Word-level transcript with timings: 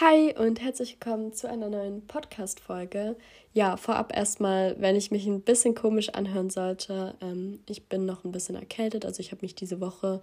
Hi 0.00 0.34
und 0.36 0.60
herzlich 0.60 0.94
willkommen 0.94 1.32
zu 1.32 1.48
einer 1.48 1.68
neuen 1.68 2.04
Podcast-Folge. 2.04 3.14
Ja, 3.52 3.76
vorab 3.76 4.12
erstmal, 4.12 4.74
wenn 4.80 4.96
ich 4.96 5.12
mich 5.12 5.24
ein 5.24 5.42
bisschen 5.42 5.76
komisch 5.76 6.08
anhören 6.08 6.50
sollte, 6.50 7.14
ähm, 7.20 7.60
ich 7.68 7.88
bin 7.88 8.04
noch 8.04 8.24
ein 8.24 8.32
bisschen 8.32 8.56
erkältet. 8.56 9.04
Also 9.04 9.20
ich 9.20 9.30
habe 9.30 9.42
mich 9.42 9.54
diese 9.54 9.80
Woche 9.80 10.20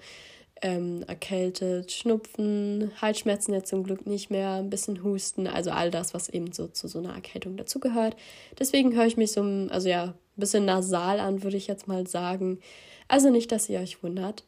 ähm, 0.61 1.05
erkältet, 1.07 1.93
Schnupfen, 1.93 2.91
Halsschmerzen 3.01 3.53
jetzt 3.53 3.69
zum 3.69 3.85
Glück 3.85 4.05
nicht 4.05 4.29
mehr, 4.29 4.55
ein 4.55 4.69
bisschen 4.69 5.05
Husten, 5.05 5.47
also 5.47 5.71
all 5.71 5.89
das, 5.89 6.13
was 6.13 6.27
eben 6.27 6.51
so 6.51 6.67
zu 6.67 6.89
so 6.89 6.99
einer 6.99 7.13
Erkältung 7.13 7.55
dazugehört. 7.55 8.17
Deswegen 8.59 8.93
höre 8.93 9.05
ich 9.05 9.15
mich 9.15 9.31
so, 9.31 9.41
also 9.69 9.87
ja, 9.87 10.03
ein 10.03 10.13
bisschen 10.35 10.65
nasal 10.65 11.21
an, 11.21 11.43
würde 11.43 11.55
ich 11.55 11.67
jetzt 11.67 11.87
mal 11.87 12.07
sagen. 12.07 12.59
Also 13.07 13.29
nicht, 13.29 13.53
dass 13.53 13.69
ihr 13.69 13.79
euch 13.79 14.03
wundert. 14.03 14.43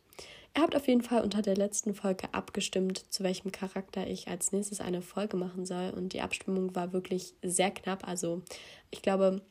Ihr 0.56 0.62
habt 0.62 0.76
auf 0.76 0.88
jeden 0.88 1.02
Fall 1.02 1.24
unter 1.24 1.42
der 1.42 1.56
letzten 1.56 1.96
Folge 1.96 2.32
abgestimmt, 2.32 3.12
zu 3.12 3.24
welchem 3.24 3.52
Charakter 3.52 4.06
ich 4.06 4.28
als 4.28 4.52
nächstes 4.52 4.82
eine 4.82 5.02
Folge 5.02 5.36
machen 5.36 5.66
soll. 5.66 5.92
Und 5.96 6.14
die 6.14 6.22
Abstimmung 6.22 6.76
war 6.76 6.94
wirklich 6.94 7.34
sehr 7.42 7.72
knapp. 7.72 8.08
Also 8.08 8.44
ich 8.92 9.02
glaube, 9.02 9.42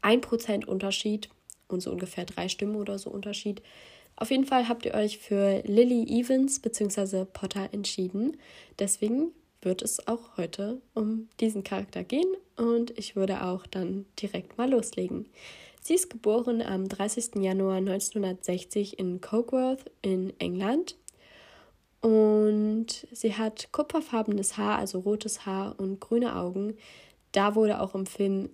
ein 0.00 0.20
Prozent 0.20 0.68
Unterschied 0.68 1.28
und 1.66 1.80
so 1.80 1.90
ungefähr 1.90 2.24
drei 2.24 2.48
Stimmen 2.48 2.76
oder 2.76 2.98
so 2.98 3.10
Unterschied. 3.10 3.62
Auf 4.14 4.30
jeden 4.30 4.44
Fall 4.44 4.68
habt 4.68 4.84
ihr 4.84 4.94
euch 4.94 5.18
für 5.18 5.62
Lily 5.64 6.20
Evans 6.20 6.60
bzw. 6.60 7.24
Potter 7.24 7.70
entschieden. 7.72 8.36
Deswegen 8.78 9.32
wird 9.60 9.82
es 9.82 10.06
auch 10.06 10.36
heute 10.36 10.80
um 10.94 11.28
diesen 11.40 11.64
Charakter 11.64 12.04
gehen 12.04 12.28
und 12.56 12.96
ich 12.98 13.16
würde 13.16 13.44
auch 13.44 13.66
dann 13.66 14.06
direkt 14.20 14.58
mal 14.58 14.70
loslegen. 14.70 15.26
Sie 15.84 15.94
ist 15.94 16.10
geboren 16.10 16.62
am 16.62 16.88
30. 16.88 17.42
Januar 17.42 17.78
1960 17.78 19.00
in 19.00 19.20
Cokeworth 19.20 19.90
in 20.00 20.32
England 20.38 20.96
und 22.00 22.86
sie 23.10 23.34
hat 23.34 23.72
kupferfarbenes 23.72 24.56
Haar, 24.56 24.78
also 24.78 25.00
rotes 25.00 25.44
Haar 25.44 25.74
und 25.80 26.00
grüne 26.00 26.36
Augen. 26.36 26.76
Da 27.32 27.56
wurde 27.56 27.80
auch 27.80 27.96
im 27.96 28.06
Film, 28.06 28.50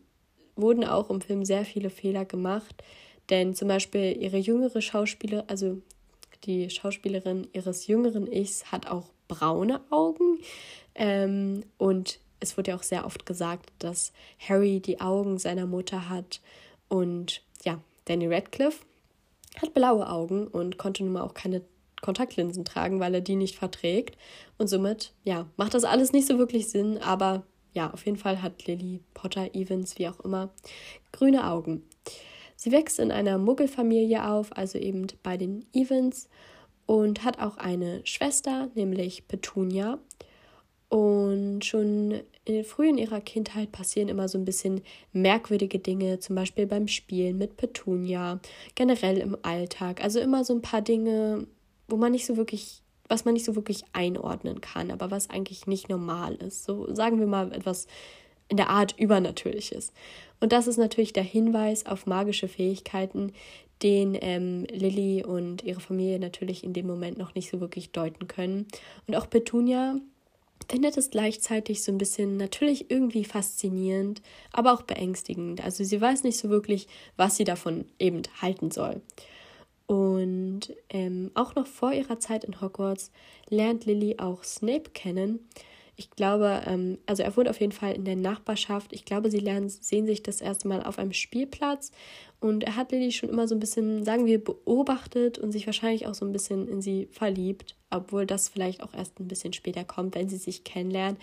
wurden 0.56 0.84
auch 0.84 1.10
im 1.10 1.20
Film 1.20 1.44
sehr 1.44 1.66
viele 1.66 1.90
Fehler 1.90 2.24
gemacht, 2.24 2.82
denn 3.28 3.54
zum 3.54 3.68
Beispiel 3.68 4.16
ihre 4.18 4.38
jüngere 4.38 4.80
Schauspielerin, 4.80 5.44
also 5.48 5.82
die 6.44 6.70
Schauspielerin 6.70 7.46
ihres 7.52 7.88
jüngeren 7.88 8.26
Ichs 8.26 8.72
hat 8.72 8.86
auch 8.86 9.10
braune 9.28 9.82
Augen 9.90 10.38
ähm, 10.94 11.62
und 11.76 12.20
es 12.40 12.56
wurde 12.56 12.70
ja 12.70 12.76
auch 12.78 12.82
sehr 12.82 13.04
oft 13.04 13.26
gesagt, 13.26 13.70
dass 13.80 14.14
Harry 14.38 14.80
die 14.80 15.02
Augen 15.02 15.36
seiner 15.36 15.66
Mutter 15.66 16.08
hat 16.08 16.40
und 16.88 17.42
ja, 17.64 17.80
Danny 18.04 18.26
Radcliffe 18.26 18.84
hat 19.60 19.74
blaue 19.74 20.08
Augen 20.08 20.46
und 20.46 20.78
konnte 20.78 21.04
nun 21.04 21.14
mal 21.14 21.22
auch 21.22 21.34
keine 21.34 21.62
Kontaktlinsen 22.00 22.64
tragen, 22.64 23.00
weil 23.00 23.14
er 23.14 23.20
die 23.20 23.36
nicht 23.36 23.56
verträgt. 23.56 24.16
Und 24.56 24.68
somit, 24.68 25.12
ja, 25.24 25.46
macht 25.56 25.74
das 25.74 25.84
alles 25.84 26.12
nicht 26.12 26.26
so 26.26 26.38
wirklich 26.38 26.68
Sinn, 26.68 26.98
aber 26.98 27.44
ja, 27.72 27.92
auf 27.92 28.06
jeden 28.06 28.18
Fall 28.18 28.42
hat 28.42 28.66
Lily 28.66 29.00
Potter 29.14 29.54
Evans, 29.54 29.98
wie 29.98 30.08
auch 30.08 30.20
immer, 30.20 30.50
grüne 31.12 31.46
Augen. 31.48 31.82
Sie 32.56 32.72
wächst 32.72 32.98
in 32.98 33.12
einer 33.12 33.38
Muggelfamilie 33.38 34.28
auf, 34.28 34.56
also 34.56 34.78
eben 34.78 35.06
bei 35.22 35.36
den 35.36 35.66
Evans, 35.72 36.28
und 36.86 37.22
hat 37.22 37.38
auch 37.38 37.56
eine 37.58 38.00
Schwester, 38.04 38.70
nämlich 38.74 39.28
Petunia. 39.28 39.98
Und 40.88 41.64
schon 41.64 42.22
in 42.48 42.98
ihrer 42.98 43.20
Kindheit 43.20 43.72
passieren 43.72 44.08
immer 44.08 44.28
so 44.28 44.38
ein 44.38 44.44
bisschen 44.44 44.80
merkwürdige 45.12 45.78
Dinge, 45.78 46.18
zum 46.18 46.36
Beispiel 46.36 46.66
beim 46.66 46.88
Spielen 46.88 47.38
mit 47.38 47.56
Petunia, 47.56 48.40
generell 48.74 49.18
im 49.18 49.36
Alltag. 49.42 50.02
Also 50.02 50.20
immer 50.20 50.44
so 50.44 50.54
ein 50.54 50.62
paar 50.62 50.82
Dinge, 50.82 51.46
wo 51.88 51.96
man 51.96 52.12
nicht 52.12 52.26
so 52.26 52.36
wirklich, 52.36 52.82
was 53.08 53.24
man 53.24 53.34
nicht 53.34 53.44
so 53.44 53.54
wirklich 53.54 53.84
einordnen 53.92 54.60
kann, 54.60 54.90
aber 54.90 55.10
was 55.10 55.30
eigentlich 55.30 55.66
nicht 55.66 55.88
normal 55.88 56.34
ist. 56.34 56.64
So 56.64 56.92
sagen 56.94 57.20
wir 57.20 57.26
mal 57.26 57.52
etwas 57.52 57.86
in 58.48 58.56
der 58.56 58.70
Art 58.70 58.94
übernatürliches. 58.98 59.92
Und 60.40 60.52
das 60.52 60.66
ist 60.66 60.78
natürlich 60.78 61.12
der 61.12 61.22
Hinweis 61.22 61.86
auf 61.86 62.06
magische 62.06 62.48
Fähigkeiten, 62.48 63.32
den 63.82 64.16
ähm, 64.20 64.64
Lilly 64.70 65.24
und 65.24 65.62
ihre 65.62 65.80
Familie 65.80 66.18
natürlich 66.18 66.64
in 66.64 66.72
dem 66.72 66.86
Moment 66.86 67.18
noch 67.18 67.34
nicht 67.34 67.50
so 67.50 67.60
wirklich 67.60 67.92
deuten 67.92 68.26
können. 68.26 68.66
Und 69.06 69.14
auch 69.16 69.30
Petunia 69.30 69.96
findet 70.68 70.96
es 70.96 71.10
gleichzeitig 71.10 71.82
so 71.82 71.90
ein 71.90 71.98
bisschen 71.98 72.36
natürlich 72.36 72.90
irgendwie 72.90 73.24
faszinierend, 73.24 74.20
aber 74.52 74.72
auch 74.72 74.82
beängstigend. 74.82 75.62
Also 75.62 75.84
sie 75.84 76.00
weiß 76.00 76.24
nicht 76.24 76.38
so 76.38 76.50
wirklich, 76.50 76.88
was 77.16 77.36
sie 77.36 77.44
davon 77.44 77.86
eben 77.98 78.22
halten 78.40 78.70
soll. 78.70 79.00
Und 79.86 80.74
ähm, 80.90 81.30
auch 81.34 81.54
noch 81.54 81.66
vor 81.66 81.92
ihrer 81.92 82.20
Zeit 82.20 82.44
in 82.44 82.60
Hogwarts 82.60 83.10
lernt 83.48 83.86
Lily 83.86 84.16
auch 84.18 84.44
Snape 84.44 84.90
kennen, 84.92 85.48
ich 85.98 86.10
glaube, 86.10 86.62
ähm, 86.64 86.98
also 87.06 87.24
er 87.24 87.36
wohnt 87.36 87.48
auf 87.48 87.60
jeden 87.60 87.72
Fall 87.72 87.92
in 87.92 88.04
der 88.04 88.14
Nachbarschaft. 88.14 88.92
Ich 88.92 89.04
glaube, 89.04 89.32
sie 89.32 89.40
lernen, 89.40 89.68
sehen 89.68 90.06
sich 90.06 90.22
das 90.22 90.40
erste 90.40 90.68
Mal 90.68 90.80
auf 90.84 90.96
einem 90.96 91.12
Spielplatz. 91.12 91.90
Und 92.38 92.62
er 92.62 92.76
hat 92.76 92.92
Lily 92.92 93.10
schon 93.10 93.28
immer 93.28 93.48
so 93.48 93.56
ein 93.56 93.58
bisschen, 93.58 94.04
sagen 94.04 94.24
wir, 94.24 94.42
beobachtet 94.42 95.38
und 95.38 95.50
sich 95.50 95.66
wahrscheinlich 95.66 96.06
auch 96.06 96.14
so 96.14 96.24
ein 96.24 96.30
bisschen 96.30 96.68
in 96.68 96.80
sie 96.80 97.08
verliebt, 97.10 97.74
obwohl 97.90 98.26
das 98.26 98.48
vielleicht 98.48 98.84
auch 98.84 98.94
erst 98.94 99.18
ein 99.18 99.26
bisschen 99.26 99.52
später 99.52 99.82
kommt, 99.82 100.14
wenn 100.14 100.28
sie 100.28 100.36
sich 100.36 100.62
kennenlernen. 100.62 101.18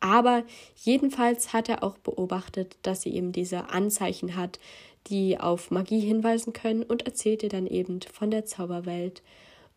Aber 0.00 0.42
jedenfalls 0.74 1.52
hat 1.52 1.68
er 1.68 1.84
auch 1.84 1.96
beobachtet, 1.98 2.76
dass 2.82 3.02
sie 3.02 3.14
eben 3.14 3.30
diese 3.30 3.70
Anzeichen 3.70 4.34
hat, 4.34 4.58
die 5.06 5.38
auf 5.38 5.70
Magie 5.70 6.00
hinweisen 6.00 6.52
können 6.52 6.82
und 6.82 7.06
erzählt 7.06 7.44
ihr 7.44 7.50
dann 7.50 7.68
eben 7.68 8.00
von 8.12 8.32
der 8.32 8.44
Zauberwelt. 8.44 9.22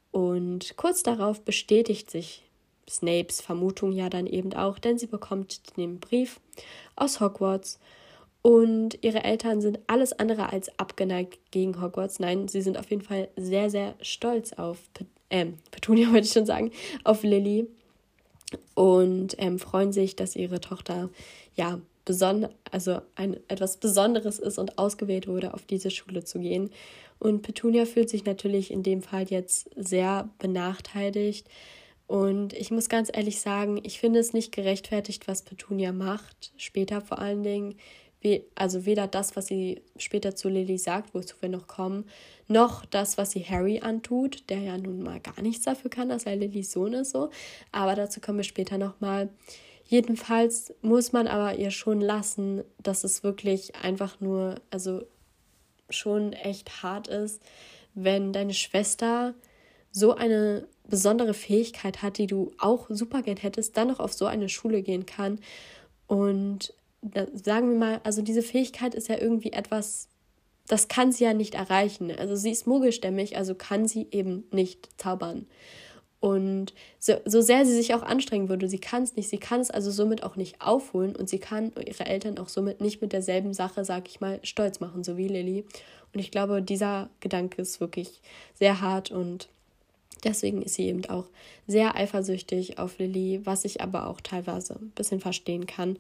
Und 0.10 0.76
kurz 0.78 1.04
darauf 1.04 1.42
bestätigt 1.46 2.10
sich 2.10 2.44
Snapes 2.90 3.42
Vermutung 3.42 3.92
ja 3.92 4.10
dann 4.10 4.28
eben 4.28 4.54
auch, 4.54 4.80
denn 4.80 4.98
sie 4.98 5.08
bekommt 5.08 5.78
den 5.78 6.00
Brief 6.00 6.40
aus 6.96 7.20
Hogwarts 7.20 7.80
und 8.42 8.98
ihre 9.02 9.24
Eltern 9.24 9.62
sind 9.62 9.80
alles 9.88 10.14
andere 10.14 10.52
als 10.52 10.78
abgeneigt 10.80 11.40
gegen 11.52 11.80
Hogwarts. 11.82 12.20
Nein, 12.20 12.48
sie 12.48 12.62
sind 12.62 12.78
auf 12.78 12.90
jeden 12.90 13.04
Fall 13.04 13.30
sehr, 13.36 13.70
sehr 13.70 13.96
stolz 14.02 14.54
auf 14.54 14.80
Pet 14.94 15.08
äh, 15.30 15.48
Petunia, 15.70 16.08
wollte 16.12 16.28
ich 16.28 16.34
schon 16.34 16.46
sagen, 16.46 16.72
auf 17.04 17.24
Lily 17.24 17.68
und 18.74 19.36
ähm, 19.38 19.60
freuen 19.60 19.94
sich, 19.94 20.16
dass 20.16 20.36
ihre 20.36 20.60
Tochter 20.60 21.10
ja 21.56 21.80
beson 22.04 22.48
also 22.72 23.00
ein 23.16 23.38
etwas 23.48 23.78
Besonderes 23.78 24.40
ist 24.40 24.58
und 24.58 24.78
ausgewählt 24.78 25.28
wurde, 25.28 25.54
auf 25.54 25.66
diese 25.66 25.92
Schule 25.92 26.24
zu 26.24 26.40
gehen. 26.40 26.72
Und 27.20 27.44
Petunia 27.44 27.86
fühlt 27.86 28.10
sich 28.10 28.26
natürlich 28.26 28.72
in 28.72 28.82
dem 28.82 29.04
Fall 29.04 29.26
jetzt 29.30 29.70
sehr 29.76 30.30
benachteiligt, 30.40 31.48
und 32.12 32.52
ich 32.52 32.72
muss 32.72 32.90
ganz 32.90 33.10
ehrlich 33.14 33.40
sagen, 33.40 33.80
ich 33.84 34.02
finde 34.02 34.20
es 34.20 34.34
nicht 34.34 34.52
gerechtfertigt, 34.52 35.30
was 35.30 35.44
Petunia 35.44 35.94
macht, 35.94 36.52
später 36.58 37.00
vor 37.00 37.20
allen 37.20 37.42
Dingen. 37.42 37.76
Also 38.54 38.86
weder 38.86 39.08
das, 39.08 39.38
was 39.38 39.48
sie 39.48 39.82
später 39.96 40.36
zu 40.36 40.50
Lily 40.50 40.78
sagt, 40.78 41.14
wozu 41.14 41.38
wir 41.40 41.48
noch 41.48 41.68
kommen, 41.68 42.04
noch 42.50 42.84
das, 42.84 43.18
was 43.18 43.32
sie 43.32 43.46
Harry 43.46 43.80
antut, 43.80 44.50
der 44.50 44.60
ja 44.60 44.78
nun 44.78 45.02
mal 45.02 45.22
gar 45.22 45.42
nichts 45.42 45.64
dafür 45.64 45.90
kann, 45.90 46.10
dass 46.10 46.26
er 46.26 46.36
Lillys 46.36 46.74
Sohn 46.74 46.92
ist 46.92 47.12
so. 47.12 47.30
Aber 47.72 47.96
dazu 47.96 48.20
kommen 48.20 48.40
wir 48.40 48.44
später 48.44 48.78
nochmal. 48.78 49.30
Jedenfalls 49.86 50.74
muss 50.82 51.14
man 51.14 51.28
aber 51.28 51.58
ihr 51.58 51.72
schon 51.72 52.02
lassen, 52.02 52.66
dass 52.84 53.06
es 53.06 53.24
wirklich 53.24 53.78
einfach 53.78 54.20
nur, 54.20 54.56
also 54.70 55.02
schon 55.90 56.34
echt 56.34 56.84
hart 56.84 57.08
ist, 57.08 57.42
wenn 57.94 58.34
deine 58.34 58.54
Schwester 58.54 59.34
so 59.94 60.14
eine 60.14 60.68
besondere 60.92 61.34
Fähigkeit 61.34 62.04
hat, 62.04 62.20
die 62.20 62.28
du 62.28 62.52
auch 62.60 62.86
super 62.90 63.24
gern 63.24 63.38
hättest, 63.38 63.76
dann 63.76 63.88
noch 63.88 64.00
auf 64.00 64.14
so 64.14 64.28
eine 64.28 64.50
Schule 64.50 64.84
gehen 64.84 65.08
kann. 65.08 65.40
Und 66.06 66.76
da, 67.02 67.26
sagen 67.34 67.72
wir 67.72 67.80
mal, 67.80 68.02
also 68.04 68.22
diese 68.22 68.44
Fähigkeit 68.44 68.94
ist 68.94 69.08
ja 69.08 69.18
irgendwie 69.18 69.54
etwas, 69.54 70.10
das 70.68 70.88
kann 70.88 71.12
sie 71.12 71.24
ja 71.24 71.34
nicht 71.34 71.56
erreichen. 71.56 72.12
Also 72.16 72.36
sie 72.36 72.52
ist 72.52 72.68
muggelstämmig, 72.68 73.38
also 73.38 73.56
kann 73.56 73.88
sie 73.88 74.08
eben 74.12 74.44
nicht 74.52 74.90
zaubern. 75.02 75.48
Und 76.20 76.76
so, 77.00 77.14
so 77.26 77.42
sehr 77.42 77.66
sie 77.66 77.74
sich 77.74 77.96
auch 77.96 78.04
anstrengen 78.04 78.48
würde, 78.48 78.70
sie 78.70 78.78
kann 78.78 79.02
es 79.02 79.16
nicht. 79.16 79.30
Sie 79.30 79.40
kann 79.40 79.60
es 79.60 79.72
also 79.72 79.90
somit 79.90 80.22
auch 80.22 80.36
nicht 80.36 80.62
aufholen 80.62 81.16
und 81.16 81.28
sie 81.28 81.40
kann 81.40 81.72
ihre 81.84 82.06
Eltern 82.06 82.38
auch 82.38 82.48
somit 82.48 82.80
nicht 82.80 83.02
mit 83.02 83.12
derselben 83.12 83.56
Sache, 83.56 83.84
sag 83.84 84.08
ich 84.08 84.22
mal, 84.22 84.40
stolz 84.44 84.80
machen, 84.80 85.04
so 85.04 85.18
wie 85.18 85.28
Lilly. 85.28 85.66
Und 86.14 86.20
ich 86.20 86.30
glaube, 86.30 86.62
dieser 86.62 87.10
Gedanke 87.22 87.64
ist 87.64 87.80
wirklich 87.80 88.22
sehr 88.54 88.82
hart 88.82 89.10
und 89.10 89.50
Deswegen 90.24 90.62
ist 90.62 90.76
sie 90.76 90.88
eben 90.88 91.06
auch 91.06 91.26
sehr 91.68 91.96
eifersüchtig 91.96 92.78
auf 92.78 92.98
Lily, 93.00 93.42
was 93.44 93.66
ich 93.66 93.82
aber 93.82 94.08
auch 94.08 94.22
teilweise 94.22 94.76
ein 94.76 94.92
bisschen 94.92 95.20
verstehen 95.20 95.66
kann. 95.66 95.98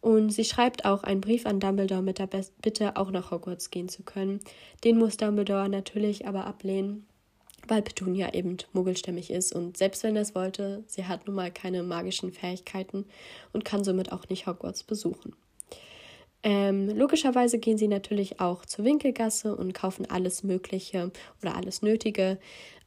Und 0.00 0.30
sie 0.30 0.44
schreibt 0.44 0.84
auch 0.84 1.04
einen 1.04 1.20
Brief 1.20 1.46
an 1.46 1.60
Dumbledore 1.60 2.02
mit 2.02 2.18
der 2.18 2.28
Bitte, 2.60 2.96
auch 2.96 3.12
nach 3.12 3.30
Hogwarts 3.30 3.70
gehen 3.70 3.88
zu 3.88 4.02
können. 4.02 4.40
Den 4.82 4.98
muss 4.98 5.16
Dumbledore 5.16 5.68
natürlich 5.68 6.26
aber 6.26 6.44
ablehnen, 6.44 7.06
weil 7.68 7.82
Petunia 7.82 8.34
eben 8.34 8.56
muggelstämmig 8.72 9.30
ist. 9.30 9.54
Und 9.54 9.76
selbst 9.76 10.02
wenn 10.02 10.16
er 10.16 10.22
es 10.22 10.34
wollte, 10.34 10.82
sie 10.88 11.06
hat 11.06 11.28
nun 11.28 11.36
mal 11.36 11.52
keine 11.52 11.84
magischen 11.84 12.32
Fähigkeiten 12.32 13.04
und 13.52 13.64
kann 13.64 13.84
somit 13.84 14.10
auch 14.10 14.28
nicht 14.28 14.48
Hogwarts 14.48 14.82
besuchen. 14.82 15.36
Ähm, 16.42 16.88
logischerweise 16.88 17.58
gehen 17.58 17.78
sie 17.78 17.86
natürlich 17.86 18.40
auch 18.40 18.66
zur 18.66 18.84
Winkelgasse 18.84 19.54
und 19.54 19.74
kaufen 19.74 20.10
alles 20.10 20.42
Mögliche 20.42 21.12
oder 21.40 21.54
alles 21.54 21.82
Nötige 21.82 22.38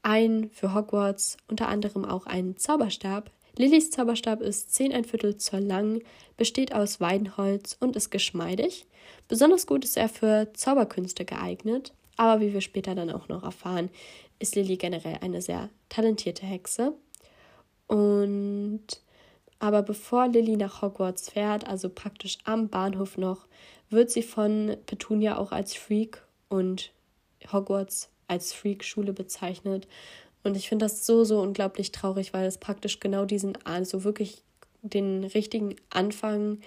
ein 0.06 0.50
für 0.54 0.74
Hogwarts, 0.74 1.38
unter 1.50 1.68
anderem 1.68 2.06
auch 2.06 2.26
einen 2.28 2.58
Zauberstab, 2.58 3.32
Lillys 3.58 3.90
Zauberstab 3.90 4.42
ist 4.42 4.74
10 4.74 4.92
ein 4.92 5.06
Viertel 5.06 5.38
Zoll 5.38 5.62
lang, 5.62 6.04
besteht 6.36 6.76
aus 6.76 7.00
Weidenholz 7.00 7.78
und 7.80 7.96
ist 7.96 8.10
geschmeidig. 8.12 8.86
Besonders 9.30 9.66
gut 9.66 9.86
ist 9.86 9.96
er 9.96 10.10
für 10.10 10.50
Zauberkünste 10.54 11.24
geeignet, 11.24 11.94
aber 12.18 12.42
wie 12.42 12.54
wir 12.54 12.62
später 12.62 12.96
dann 12.96 13.10
auch 13.10 13.30
noch 13.30 13.44
erfahren, 13.44 13.90
ist 14.40 14.56
Lilly 14.56 14.76
generell 14.76 15.20
eine 15.22 15.42
sehr 15.42 15.70
talentierte 15.88 16.46
Hexe. 16.46 16.94
Und 17.88 18.86
aber 19.60 19.84
bevor 19.84 20.28
Lilly 20.28 20.58
nach 20.58 20.82
Hogwarts 20.82 21.30
fährt, 21.30 21.66
also 21.66 21.90
praktisch 21.90 22.38
am 22.44 22.68
Bahnhof 22.68 23.18
noch, 23.18 23.48
wird 23.90 24.12
sie 24.12 24.24
von 24.24 24.76
Petunia 24.86 25.38
auch 25.38 25.54
als 25.54 25.76
Freak 25.76 26.22
und 26.50 26.92
Hogwarts 27.54 28.10
als 28.28 28.54
Freak-Schule 28.54 29.14
bezeichnet. 29.14 29.88
Und 30.44 30.56
ich 30.56 30.70
finde 30.70 30.86
das 30.86 31.06
so, 31.06 31.24
so 31.24 31.42
unglaublich 31.42 31.92
traurig, 31.92 32.34
weil 32.34 32.46
es 32.46 32.58
praktisch 32.58 33.00
genau 33.00 33.26
diesen, 33.26 33.58
also 33.66 34.04
wirklich 34.04 34.44
den 34.82 35.24
richtigen 35.24 35.76
Anfang 35.90 36.60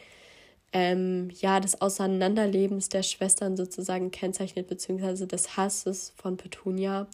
ähm, 0.72 1.30
ja, 1.40 1.60
des 1.60 1.80
Auseinanderlebens 1.80 2.88
der 2.88 3.02
Schwestern 3.02 3.56
sozusagen 3.56 4.10
kennzeichnet, 4.10 4.66
beziehungsweise 4.66 5.26
des 5.26 5.56
Hasses 5.56 6.12
von 6.16 6.36
Petunia. 6.36 7.06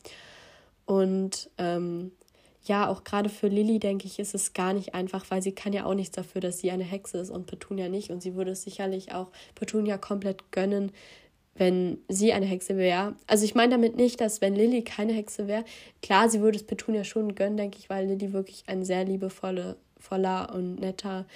Und 0.86 1.50
ähm, 1.58 2.12
ja, 2.64 2.88
auch 2.88 3.04
gerade 3.04 3.28
für 3.28 3.48
Lilly, 3.48 3.78
denke 3.78 4.06
ich, 4.06 4.18
ist 4.18 4.34
es 4.34 4.54
gar 4.54 4.72
nicht 4.72 4.94
einfach, 4.94 5.26
weil 5.28 5.42
sie 5.42 5.52
kann 5.52 5.72
ja 5.72 5.84
auch 5.84 5.94
nichts 5.94 6.16
dafür, 6.16 6.40
dass 6.40 6.58
sie 6.58 6.70
eine 6.70 6.84
Hexe 6.84 7.18
ist 7.18 7.30
und 7.30 7.46
Petunia 7.46 7.88
nicht. 7.88 8.10
Und 8.10 8.22
sie 8.22 8.34
würde 8.34 8.52
es 8.52 8.62
sicherlich 8.62 9.12
auch 9.12 9.28
Petunia 9.54 9.98
komplett 9.98 10.50
gönnen, 10.50 10.90
wenn 11.56 11.98
sie 12.08 12.32
eine 12.32 12.46
Hexe 12.46 12.76
wäre. 12.76 13.14
Also 13.26 13.44
ich 13.44 13.54
meine 13.54 13.70
damit 13.70 13.96
nicht, 13.96 14.20
dass 14.20 14.40
wenn 14.40 14.54
Lilly 14.54 14.82
keine 14.82 15.12
Hexe 15.12 15.46
wäre, 15.46 15.64
klar, 16.02 16.28
sie 16.28 16.40
würde 16.40 16.58
es 16.58 16.66
Petunia 16.66 17.04
schon 17.04 17.34
gönnen, 17.34 17.56
denke 17.56 17.78
ich, 17.78 17.88
weil 17.88 18.06
Lilly 18.06 18.32
wirklich 18.32 18.64
ein 18.66 18.84
sehr 18.84 19.04
liebevoller 19.04 19.76
voller 20.04 20.54
und 20.54 20.76
netter, 20.76 21.26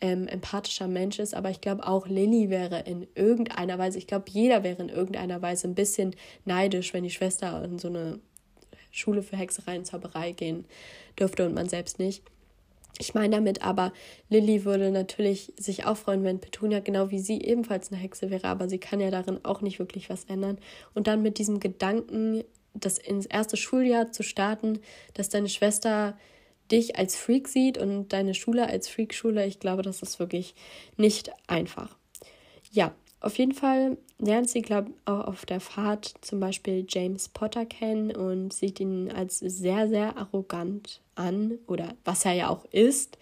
ähm, 0.00 0.26
empathischer 0.26 0.88
Mensch 0.88 1.18
ist. 1.18 1.34
Aber 1.34 1.50
ich 1.50 1.60
glaube 1.60 1.86
auch 1.86 2.08
Lilly 2.08 2.50
wäre 2.50 2.80
in 2.80 3.06
irgendeiner 3.14 3.78
Weise, 3.78 3.98
ich 3.98 4.06
glaube 4.06 4.24
jeder 4.30 4.64
wäre 4.64 4.82
in 4.82 4.88
irgendeiner 4.88 5.40
Weise 5.42 5.68
ein 5.68 5.74
bisschen 5.74 6.16
neidisch, 6.44 6.92
wenn 6.92 7.04
die 7.04 7.10
Schwester 7.10 7.62
in 7.64 7.78
so 7.78 7.88
eine 7.88 8.18
Schule 8.90 9.22
für 9.22 9.36
Hexerei 9.36 9.76
und 9.76 9.86
Zauberei 9.86 10.32
gehen 10.32 10.64
dürfte 11.18 11.46
und 11.46 11.54
man 11.54 11.68
selbst 11.68 11.98
nicht. 11.98 12.22
Ich 12.98 13.14
meine 13.14 13.36
damit 13.36 13.62
aber, 13.62 13.92
Lilly 14.30 14.64
würde 14.64 14.90
natürlich 14.90 15.52
sich 15.56 15.84
auch 15.84 15.96
freuen, 15.96 16.24
wenn 16.24 16.40
Petunia 16.40 16.80
genau 16.80 17.10
wie 17.10 17.18
sie 17.18 17.40
ebenfalls 17.42 17.92
eine 17.92 18.00
Hexe 18.00 18.30
wäre, 18.30 18.48
aber 18.48 18.68
sie 18.68 18.78
kann 18.78 19.00
ja 19.00 19.10
darin 19.10 19.44
auch 19.44 19.60
nicht 19.60 19.78
wirklich 19.78 20.08
was 20.08 20.24
ändern. 20.24 20.58
Und 20.94 21.06
dann 21.06 21.22
mit 21.22 21.38
diesem 21.38 21.60
Gedanken, 21.60 22.42
das 22.74 22.98
ins 22.98 23.26
erste 23.26 23.56
Schuljahr 23.56 24.12
zu 24.12 24.22
starten, 24.22 24.80
dass 25.14 25.28
deine 25.28 25.48
Schwester 25.48 26.16
dich 26.70 26.96
als 26.96 27.16
Freak 27.16 27.48
sieht 27.48 27.78
und 27.78 28.12
deine 28.12 28.34
Schule 28.34 28.68
als 28.68 28.88
Freakschule, 28.88 29.46
ich 29.46 29.60
glaube, 29.60 29.82
das 29.82 30.02
ist 30.02 30.18
wirklich 30.18 30.54
nicht 30.96 31.30
einfach. 31.46 31.96
Ja, 32.72 32.94
auf 33.26 33.36
jeden 33.38 33.52
Fall 33.52 33.98
lernt 34.18 34.48
sie, 34.48 34.62
glaube 34.62 34.90
ich, 34.90 34.96
auch 35.04 35.26
auf 35.26 35.44
der 35.44 35.60
Fahrt 35.60 36.14
zum 36.20 36.40
Beispiel 36.40 36.86
James 36.88 37.28
Potter 37.28 37.66
kennen 37.66 38.14
und 38.14 38.52
sieht 38.52 38.80
ihn 38.80 39.10
als 39.10 39.40
sehr, 39.40 39.88
sehr 39.88 40.16
arrogant 40.16 41.02
an 41.16 41.58
oder 41.66 41.94
was 42.04 42.24
er 42.24 42.32
ja 42.32 42.48
auch 42.48 42.64
ist 42.66 43.18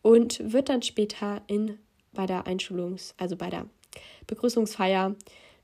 und 0.00 0.52
wird 0.52 0.68
dann 0.68 0.82
später 0.82 1.42
in 1.46 1.78
bei 2.12 2.26
der 2.26 2.46
Einschulungs-, 2.46 3.14
also 3.16 3.36
bei 3.36 3.50
der 3.50 3.66
Begrüßungsfeier, 4.26 5.14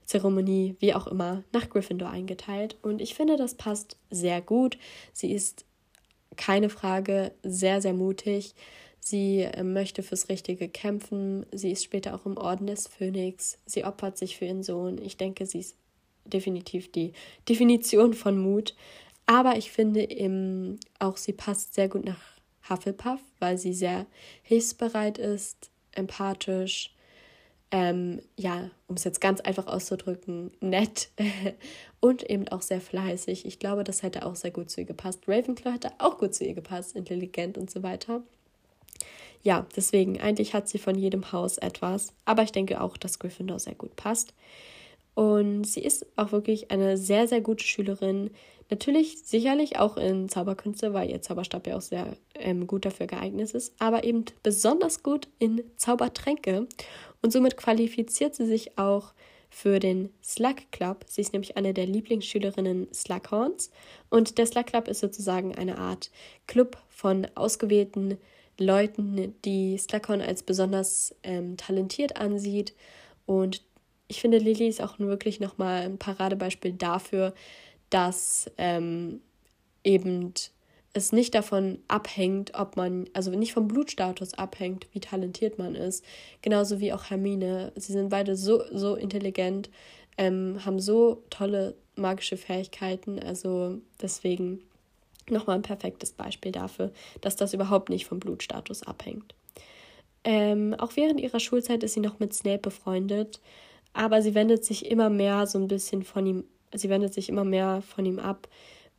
Zeremonie, 0.04 0.76
wie 0.80 0.94
auch 0.94 1.06
immer, 1.06 1.44
nach 1.52 1.68
Gryffindor 1.68 2.08
eingeteilt. 2.08 2.78
Und 2.80 3.02
ich 3.02 3.14
finde, 3.14 3.36
das 3.36 3.54
passt 3.54 3.98
sehr 4.10 4.40
gut. 4.40 4.78
Sie 5.12 5.32
ist 5.32 5.66
keine 6.36 6.70
Frage 6.70 7.32
sehr, 7.42 7.82
sehr 7.82 7.92
mutig. 7.92 8.54
Sie 9.00 9.40
äh, 9.40 9.62
möchte 9.62 10.02
fürs 10.02 10.28
Richtige 10.28 10.68
kämpfen. 10.68 11.46
Sie 11.52 11.70
ist 11.70 11.84
später 11.84 12.14
auch 12.14 12.26
im 12.26 12.36
Orden 12.36 12.66
des 12.66 12.86
Phönix. 12.86 13.58
Sie 13.66 13.84
opfert 13.84 14.18
sich 14.18 14.36
für 14.36 14.46
ihren 14.46 14.62
Sohn. 14.62 14.98
Ich 14.98 15.16
denke, 15.16 15.46
sie 15.46 15.60
ist 15.60 15.76
definitiv 16.24 16.92
die 16.92 17.12
Definition 17.48 18.14
von 18.14 18.38
Mut. 18.38 18.74
Aber 19.26 19.56
ich 19.56 19.70
finde 19.70 20.10
eben 20.10 20.78
auch, 20.98 21.16
sie 21.16 21.32
passt 21.32 21.74
sehr 21.74 21.88
gut 21.88 22.04
nach 22.04 22.20
Hufflepuff, 22.68 23.20
weil 23.38 23.58
sie 23.58 23.74
sehr 23.74 24.06
hilfsbereit 24.42 25.18
ist, 25.18 25.70
empathisch, 25.92 26.94
ähm, 27.70 28.22
ja, 28.36 28.70
um 28.86 28.96
es 28.96 29.04
jetzt 29.04 29.20
ganz 29.20 29.40
einfach 29.40 29.66
auszudrücken, 29.66 30.52
nett 30.60 31.10
und 32.00 32.28
eben 32.28 32.48
auch 32.48 32.62
sehr 32.62 32.80
fleißig. 32.80 33.44
Ich 33.44 33.58
glaube, 33.58 33.84
das 33.84 34.02
hätte 34.02 34.24
auch 34.24 34.36
sehr 34.36 34.50
gut 34.50 34.70
zu 34.70 34.80
ihr 34.80 34.86
gepasst. 34.86 35.24
Ravenclaw 35.28 35.72
hätte 35.72 35.92
auch 35.98 36.18
gut 36.18 36.34
zu 36.34 36.44
ihr 36.44 36.54
gepasst, 36.54 36.96
intelligent 36.96 37.58
und 37.58 37.70
so 37.70 37.82
weiter 37.82 38.22
ja, 39.42 39.66
deswegen, 39.76 40.20
eigentlich 40.20 40.54
hat 40.54 40.68
sie 40.68 40.78
von 40.78 40.96
jedem 40.96 41.32
Haus 41.32 41.58
etwas. 41.58 42.12
Aber 42.24 42.42
ich 42.42 42.52
denke 42.52 42.80
auch, 42.80 42.96
dass 42.96 43.18
Gryffindor 43.18 43.58
sehr 43.58 43.74
gut 43.74 43.96
passt. 43.96 44.34
Und 45.14 45.64
sie 45.64 45.82
ist 45.82 46.06
auch 46.16 46.30
wirklich 46.32 46.70
eine 46.70 46.96
sehr, 46.96 47.26
sehr 47.26 47.40
gute 47.40 47.64
Schülerin. 47.64 48.30
Natürlich 48.70 49.18
sicherlich 49.24 49.78
auch 49.78 49.96
in 49.96 50.28
Zauberkünste, 50.28 50.92
weil 50.92 51.10
ihr 51.10 51.22
Zauberstab 51.22 51.66
ja 51.66 51.76
auch 51.76 51.80
sehr 51.80 52.16
ähm, 52.34 52.66
gut 52.66 52.84
dafür 52.84 53.06
geeignet 53.06 53.52
ist, 53.52 53.74
aber 53.80 54.04
eben 54.04 54.24
besonders 54.42 55.02
gut 55.02 55.26
in 55.38 55.62
Zaubertränke. 55.76 56.68
Und 57.22 57.32
somit 57.32 57.56
qualifiziert 57.56 58.34
sie 58.34 58.46
sich 58.46 58.78
auch 58.78 59.12
für 59.50 59.78
den 59.80 60.10
Slug 60.22 60.70
Club. 60.70 61.04
Sie 61.08 61.22
ist 61.22 61.32
nämlich 61.32 61.56
eine 61.56 61.74
der 61.74 61.86
Lieblingsschülerinnen 61.86 62.86
Slughorns. 62.92 63.70
Und 64.10 64.38
der 64.38 64.46
Slug 64.46 64.66
Club 64.66 64.88
ist 64.88 65.00
sozusagen 65.00 65.54
eine 65.54 65.78
Art 65.78 66.10
Club 66.46 66.76
von 66.88 67.26
ausgewählten 67.34 68.18
Leuten, 68.58 69.34
die 69.44 69.78
Slughorn 69.78 70.20
als 70.20 70.42
besonders 70.42 71.14
ähm, 71.22 71.56
talentiert 71.56 72.16
ansieht. 72.16 72.74
Und 73.26 73.62
ich 74.08 74.20
finde, 74.20 74.38
Lily 74.38 74.68
ist 74.68 74.82
auch 74.82 74.98
wirklich 74.98 75.40
nochmal 75.40 75.82
ein 75.82 75.98
Paradebeispiel 75.98 76.72
dafür, 76.72 77.34
dass 77.90 78.50
ähm, 78.58 79.20
eben 79.84 80.32
es 80.94 81.12
nicht 81.12 81.34
davon 81.34 81.78
abhängt, 81.88 82.52
ob 82.54 82.76
man, 82.76 83.08
also 83.12 83.30
nicht 83.30 83.52
vom 83.52 83.68
Blutstatus 83.68 84.34
abhängt, 84.34 84.86
wie 84.92 85.00
talentiert 85.00 85.58
man 85.58 85.74
ist. 85.74 86.04
Genauso 86.42 86.80
wie 86.80 86.92
auch 86.92 87.04
Hermine. 87.10 87.72
Sie 87.76 87.92
sind 87.92 88.08
beide 88.08 88.36
so, 88.36 88.62
so 88.72 88.96
intelligent, 88.96 89.70
ähm, 90.16 90.64
haben 90.64 90.80
so 90.80 91.22
tolle 91.30 91.74
magische 91.94 92.36
Fähigkeiten. 92.36 93.18
Also 93.18 93.78
deswegen 94.00 94.62
nochmal 95.30 95.56
ein 95.56 95.62
perfektes 95.62 96.12
Beispiel 96.12 96.52
dafür, 96.52 96.92
dass 97.20 97.36
das 97.36 97.54
überhaupt 97.54 97.88
nicht 97.88 98.06
vom 98.06 98.20
Blutstatus 98.20 98.82
abhängt. 98.82 99.34
Ähm, 100.24 100.74
auch 100.78 100.92
während 100.96 101.20
ihrer 101.20 101.40
Schulzeit 101.40 101.82
ist 101.82 101.94
sie 101.94 102.00
noch 102.00 102.18
mit 102.18 102.34
Snape 102.34 102.58
befreundet, 102.58 103.40
aber 103.92 104.20
sie 104.22 104.34
wendet 104.34 104.64
sich 104.64 104.90
immer 104.90 105.10
mehr 105.10 105.46
so 105.46 105.58
ein 105.58 105.68
bisschen 105.68 106.02
von 106.02 106.26
ihm, 106.26 106.44
sie 106.74 106.88
wendet 106.88 107.14
sich 107.14 107.28
immer 107.28 107.44
mehr 107.44 107.82
von 107.82 108.04
ihm 108.04 108.18
ab, 108.18 108.48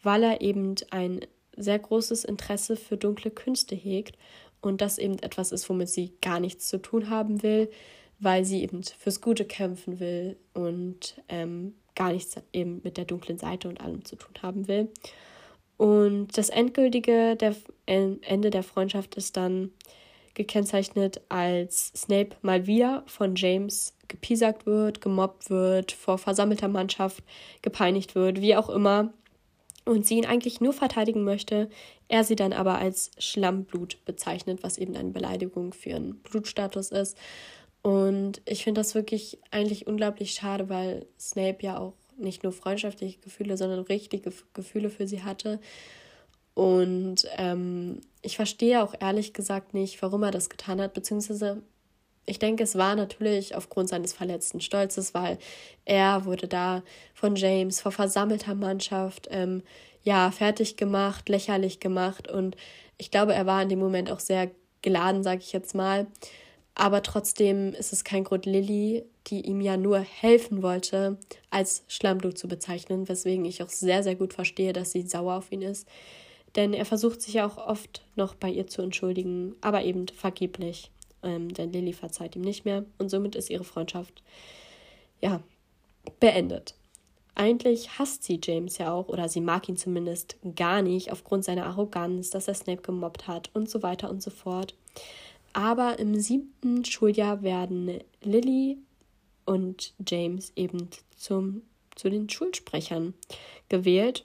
weil 0.01 0.23
er 0.23 0.41
eben 0.41 0.75
ein 0.91 1.21
sehr 1.55 1.77
großes 1.77 2.23
Interesse 2.23 2.75
für 2.75 2.97
dunkle 2.97 3.31
Künste 3.31 3.75
hegt 3.75 4.17
und 4.61 4.81
das 4.81 4.97
eben 4.97 5.19
etwas 5.19 5.51
ist, 5.51 5.69
womit 5.69 5.89
sie 5.89 6.13
gar 6.21 6.39
nichts 6.39 6.67
zu 6.67 6.81
tun 6.81 7.09
haben 7.09 7.43
will, 7.43 7.69
weil 8.19 8.45
sie 8.45 8.63
eben 8.63 8.83
fürs 8.83 9.21
Gute 9.21 9.45
kämpfen 9.45 9.99
will 9.99 10.37
und 10.53 11.21
ähm, 11.29 11.75
gar 11.95 12.11
nichts 12.13 12.35
eben 12.53 12.81
mit 12.83 12.97
der 12.97 13.05
dunklen 13.05 13.37
Seite 13.37 13.67
und 13.67 13.81
allem 13.81 14.05
zu 14.05 14.15
tun 14.15 14.33
haben 14.41 14.67
will. 14.67 14.89
Und 15.79 16.37
das 16.37 16.49
endgültige 16.49 17.37
der, 17.37 17.55
Ende 17.85 18.49
der 18.49 18.63
Freundschaft 18.63 19.15
ist 19.15 19.37
dann 19.37 19.71
gekennzeichnet, 20.33 21.21
als 21.29 21.93
Snape 21.95 22.35
mal 22.41 22.67
wieder 22.67 23.03
von 23.05 23.37
James 23.37 23.95
gepiesackt 24.09 24.65
wird, 24.65 24.99
gemobbt 24.99 25.49
wird, 25.49 25.93
vor 25.93 26.17
versammelter 26.17 26.67
Mannschaft 26.67 27.23
gepeinigt 27.61 28.13
wird, 28.13 28.41
wie 28.41 28.57
auch 28.57 28.67
immer. 28.67 29.13
Und 29.85 30.05
sie 30.05 30.17
ihn 30.17 30.25
eigentlich 30.25 30.59
nur 30.59 30.73
verteidigen 30.73 31.23
möchte, 31.23 31.69
er 32.09 32.25
sie 32.25 32.35
dann 32.35 32.51
aber 32.51 32.77
als 32.77 33.11
Schlammblut 33.17 34.03
bezeichnet, 34.03 34.63
was 34.63 34.77
eben 34.77 34.97
eine 34.97 35.11
Beleidigung 35.11 35.71
für 35.71 35.91
ihren 35.91 36.15
Blutstatus 36.15 36.91
ist. 36.91 37.17
Und 37.83 38.41
ich 38.43 38.65
finde 38.65 38.81
das 38.81 38.95
wirklich 38.95 39.39
eigentlich 39.49 39.87
unglaublich 39.87 40.31
schade, 40.31 40.67
weil 40.67 41.05
Snape 41.17 41.59
ja 41.61 41.79
auch 41.79 41.93
nicht 42.19 42.43
nur 42.43 42.51
freundschaftliche 42.51 43.19
Gefühle, 43.19 43.57
sondern 43.57 43.79
richtige 43.79 44.31
Gefühle 44.53 44.89
für 44.89 45.07
sie 45.07 45.23
hatte. 45.23 45.59
Und 46.53 47.25
ähm, 47.37 48.01
ich 48.21 48.35
verstehe 48.35 48.83
auch 48.83 48.93
ehrlich 48.99 49.33
gesagt 49.33 49.73
nicht, 49.73 50.01
warum 50.01 50.23
er 50.23 50.31
das 50.31 50.49
getan 50.49 50.81
hat, 50.81 50.93
beziehungsweise 50.93 51.63
ich 52.25 52.37
denke, 52.37 52.63
es 52.63 52.75
war 52.75 52.95
natürlich 52.95 53.55
aufgrund 53.55 53.89
seines 53.89 54.13
verletzten 54.13 54.61
Stolzes, 54.61 55.13
weil 55.13 55.39
er 55.85 56.25
wurde 56.25 56.47
da 56.47 56.83
von 57.15 57.35
James 57.35 57.81
vor 57.81 57.91
versammelter 57.91 58.53
Mannschaft 58.53 59.27
ähm, 59.31 59.63
ja 60.03 60.29
fertig 60.31 60.77
gemacht, 60.77 61.27
lächerlich 61.27 61.79
gemacht 61.79 62.29
und 62.29 62.55
ich 62.97 63.09
glaube, 63.09 63.33
er 63.33 63.45
war 63.45 63.63
in 63.63 63.69
dem 63.69 63.79
Moment 63.79 64.11
auch 64.11 64.19
sehr 64.19 64.51
geladen, 64.81 65.23
sage 65.23 65.39
ich 65.39 65.53
jetzt 65.53 65.73
mal. 65.73 66.07
Aber 66.75 67.01
trotzdem 67.01 67.73
ist 67.73 67.93
es 67.93 68.03
kein 68.03 68.23
Grund, 68.23 68.45
Lilly, 68.45 69.05
die 69.29 69.41
ihm 69.41 69.61
ja 69.61 69.77
nur 69.77 69.99
helfen 69.99 70.61
wollte, 70.61 71.17
als 71.49 71.83
Schlammblut 71.87 72.37
zu 72.37 72.47
bezeichnen, 72.47 73.07
weswegen 73.07 73.45
ich 73.45 73.61
auch 73.63 73.69
sehr, 73.69 74.03
sehr 74.03 74.15
gut 74.15 74.33
verstehe, 74.33 74.73
dass 74.73 74.91
sie 74.91 75.03
sauer 75.03 75.35
auf 75.35 75.51
ihn 75.51 75.61
ist. 75.61 75.87
Denn 76.55 76.73
er 76.73 76.85
versucht 76.85 77.21
sich 77.21 77.35
ja 77.35 77.45
auch 77.45 77.57
oft 77.57 78.03
noch 78.15 78.35
bei 78.35 78.49
ihr 78.49 78.67
zu 78.67 78.81
entschuldigen, 78.81 79.55
aber 79.61 79.83
eben 79.83 80.07
vergeblich. 80.07 80.91
Ähm, 81.21 81.53
denn 81.53 81.71
Lily 81.71 81.93
verzeiht 81.93 82.35
ihm 82.35 82.41
nicht 82.41 82.65
mehr 82.65 82.85
und 82.97 83.09
somit 83.09 83.35
ist 83.35 83.49
ihre 83.49 83.63
Freundschaft 83.63 84.23
ja 85.21 85.41
beendet. 86.19 86.75
Eigentlich 87.35 87.99
hasst 87.99 88.23
sie 88.23 88.39
James 88.43 88.77
ja 88.79 88.91
auch, 88.91 89.07
oder 89.07 89.29
sie 89.29 89.41
mag 89.41 89.69
ihn 89.69 89.77
zumindest 89.77 90.37
gar 90.55 90.81
nicht, 90.81 91.11
aufgrund 91.11 91.45
seiner 91.45 91.67
Arroganz, 91.67 92.29
dass 92.29 92.47
er 92.47 92.53
Snape 92.53 92.81
gemobbt 92.81 93.27
hat 93.27 93.49
und 93.53 93.69
so 93.69 93.81
weiter 93.83 94.09
und 94.09 94.21
so 94.21 94.29
fort. 94.29 94.75
Aber 95.53 95.99
im 95.99 96.19
siebten 96.19 96.83
Schuljahr 96.83 97.41
werden 97.41 97.99
Lily 98.21 98.77
und 99.49 99.95
James 100.07 100.51
eben 100.55 100.89
zum, 101.17 101.63
zu 101.95 102.07
den 102.11 102.29
Schulsprechern 102.29 103.15
gewählt. 103.67 104.23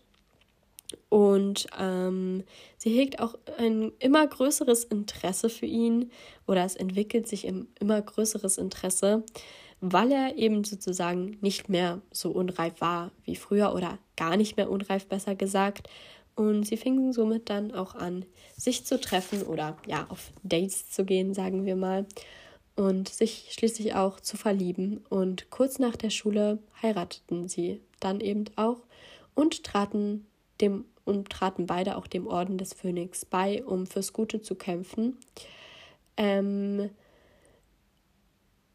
Und 1.09 1.67
ähm, 1.81 2.45
sie 2.77 2.91
hegt 2.91 3.21
auch 3.21 3.35
ein 3.59 3.91
immer 4.01 4.27
größeres 4.27 4.85
Interesse 4.85 5.49
für 5.49 5.65
ihn 5.65 6.11
oder 6.47 6.63
es 6.63 6.77
entwickelt 6.77 7.27
sich 7.27 7.49
ein 7.49 7.67
immer 7.81 8.03
größeres 8.03 8.59
Interesse, 8.59 9.25
weil 9.81 10.13
er 10.13 10.37
eben 10.37 10.63
sozusagen 10.63 11.39
nicht 11.41 11.71
mehr 11.71 12.03
so 12.13 12.31
unreif 12.31 12.83
war 12.83 13.11
wie 13.25 13.35
früher 13.35 13.75
oder 13.75 13.99
gar 14.17 14.37
nicht 14.37 14.59
mehr 14.59 14.71
unreif, 14.71 15.07
besser 15.07 15.35
gesagt. 15.35 15.89
Und 16.37 16.65
sie 16.65 16.77
fingen 16.77 17.15
somit 17.15 17.49
dann 17.49 17.73
auch 17.73 17.95
an, 17.95 18.27
sich 18.59 18.85
zu 18.85 19.01
treffen 19.01 19.43
oder 19.43 19.79
ja, 19.87 20.07
auf 20.11 20.33
Dates 20.43 20.91
zu 20.91 21.07
gehen, 21.07 21.33
sagen 21.33 21.65
wir 21.65 21.77
mal 21.77 22.05
und 22.77 23.09
sich 23.09 23.49
schließlich 23.51 23.95
auch 23.95 24.21
zu 24.21 24.37
verlieben. 24.37 25.05
Und 25.09 25.51
kurz 25.51 25.79
nach 25.79 25.97
der 25.97 26.11
Schule 26.11 26.59
heirateten 26.83 27.49
sie 27.49 27.81
dann 28.01 28.21
eben 28.21 28.45
auch 28.57 28.79
und 29.35 29.65
traten 29.65 30.27
dem 30.61 30.85
und 31.05 31.29
traten 31.29 31.67
beide 31.67 31.97
auch 31.97 32.07
dem 32.07 32.27
Orden 32.27 32.57
des 32.57 32.73
Phönix 32.73 33.25
bei, 33.25 33.63
um 33.65 33.87
fürs 33.87 34.13
Gute 34.13 34.41
zu 34.41 34.55
kämpfen. 34.55 35.19
Ähm, 36.17 36.91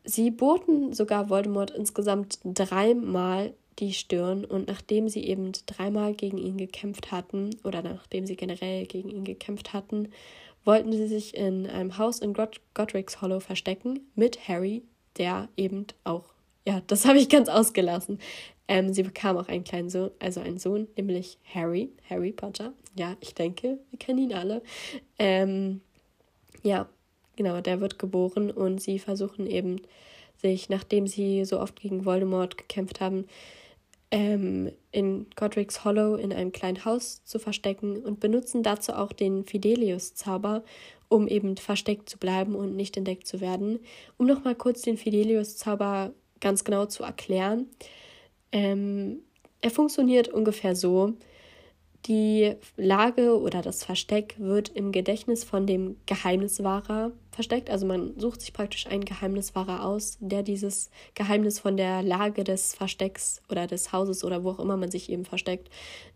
sie 0.03 0.29
boten 0.29 0.94
sogar 0.94 1.29
Voldemort 1.29 1.72
insgesamt 1.72 2.39
dreimal 2.44 3.53
die 3.79 3.94
Stirn 3.94 4.46
und 4.46 4.68
nachdem 4.68 5.08
sie 5.08 5.24
eben 5.24 5.51
dreimal 5.65 6.13
gegen 6.13 6.38
ihn 6.38 6.58
gekämpft 6.58 7.12
hatten 7.12 7.50
oder 7.63 7.82
nachdem 7.82 8.25
sie 8.25 8.36
generell 8.36 8.86
gegen 8.86 9.10
ihn 9.10 9.24
gekämpft 9.24 9.74
hatten, 9.74 10.10
wollten 10.66 10.92
sie 10.92 11.08
sich 11.08 11.36
in 11.36 11.68
einem 11.68 11.98
Haus 11.98 12.20
in 12.20 12.34
God 12.34 12.62
Godric's 12.74 13.22
Hollow 13.22 13.39
verstecken 13.39 14.01
mit 14.16 14.48
Harry, 14.48 14.84
der 15.18 15.50
eben 15.58 15.88
auch, 16.04 16.25
ja, 16.66 16.82
das 16.88 17.06
habe 17.06 17.20
ich 17.20 17.30
ganz 17.30 17.50
ausgelassen. 17.50 18.20
Ähm, 18.68 18.94
sie 18.94 19.01
bekam 19.01 19.38
auch 19.38 19.48
einen 19.48 19.63
kleinen 19.63 19.89
Sohn, 19.89 20.12
also 20.20 20.42
einen 20.42 20.60
Sohn, 20.60 20.88
nämlich 20.96 21.39
Harry, 21.54 21.89
Harry 22.08 22.32
Potter. 22.32 22.74
Ja, 22.96 23.18
ich 23.20 23.34
denke, 23.34 23.80
wir 23.89 24.00
kennen 24.00 24.20
ihn 24.20 24.34
alle. 24.34 24.62
Ähm, 25.18 25.82
ja, 26.62 26.88
genau, 27.36 27.62
der 27.62 27.82
wird 27.82 27.98
geboren 27.98 28.51
und 28.51 28.80
sie 28.80 29.00
versuchen 29.00 29.48
eben 29.48 29.82
sich, 30.38 30.70
nachdem 30.70 31.08
sie 31.08 31.46
so 31.46 31.60
oft 31.60 31.80
gegen 31.80 32.06
Voldemort 32.06 32.58
gekämpft 32.58 33.01
haben, 33.01 33.25
ähm, 34.12 34.72
in 34.92 35.28
Godric's 35.36 35.84
Hollow 35.84 36.16
in 36.16 36.34
einem 36.34 36.51
kleinen 36.51 36.84
Haus 36.86 37.24
zu 37.25 37.39
verstecken 37.39 37.98
und 37.98 38.20
benutzen 38.20 38.63
dazu 38.63 38.94
auch 38.94 39.12
den 39.13 39.46
Fidelius-Zauber, 39.46 40.63
um 41.10 41.28
eben 41.28 41.58
versteckt 41.58 42.10
zu 42.10 42.18
bleiben 42.18 42.56
und 42.56 42.75
nicht 42.75 42.98
entdeckt 42.98 43.28
zu 43.28 43.39
werden. 43.39 43.80
Um 44.18 44.25
nochmal 44.25 44.56
kurz 44.56 44.82
den 44.82 44.98
Fidelius-Zauber 44.98 46.13
ganz 46.39 46.63
genau 46.63 46.86
zu 46.86 47.04
erklären. 47.04 47.68
Ähm, 48.51 49.20
er 49.62 49.72
funktioniert 49.72 50.30
ungefähr 50.30 50.75
so, 50.75 51.13
die 52.06 52.56
Lage 52.78 53.39
oder 53.39 53.62
das 53.62 53.84
Versteck 53.84 54.36
wird 54.38 54.70
im 54.70 54.92
Gedächtnis 54.92 55.44
von 55.44 55.68
dem 55.68 55.98
Geheimniswahrer 56.06 57.12
versteckt. 57.39 57.69
Also 57.69 57.86
man 57.86 58.19
sucht 58.19 58.41
sich 58.41 58.51
praktisch 58.51 58.86
einen 58.88 59.05
Geheimniswahrer 59.05 59.86
aus, 59.86 60.17
der 60.19 60.43
dieses 60.43 60.89
Geheimnis 61.15 61.58
von 61.58 61.77
der 61.77 62.03
Lage 62.03 62.43
des 62.43 62.75
Verstecks 62.75 63.41
oder 63.50 63.65
des 63.65 63.93
Hauses 63.93 64.25
oder 64.25 64.43
wo 64.43 64.50
auch 64.50 64.60
immer 64.60 64.75
man 64.75 64.91
sich 64.91 65.10
eben 65.10 65.24
versteckt, 65.24 65.69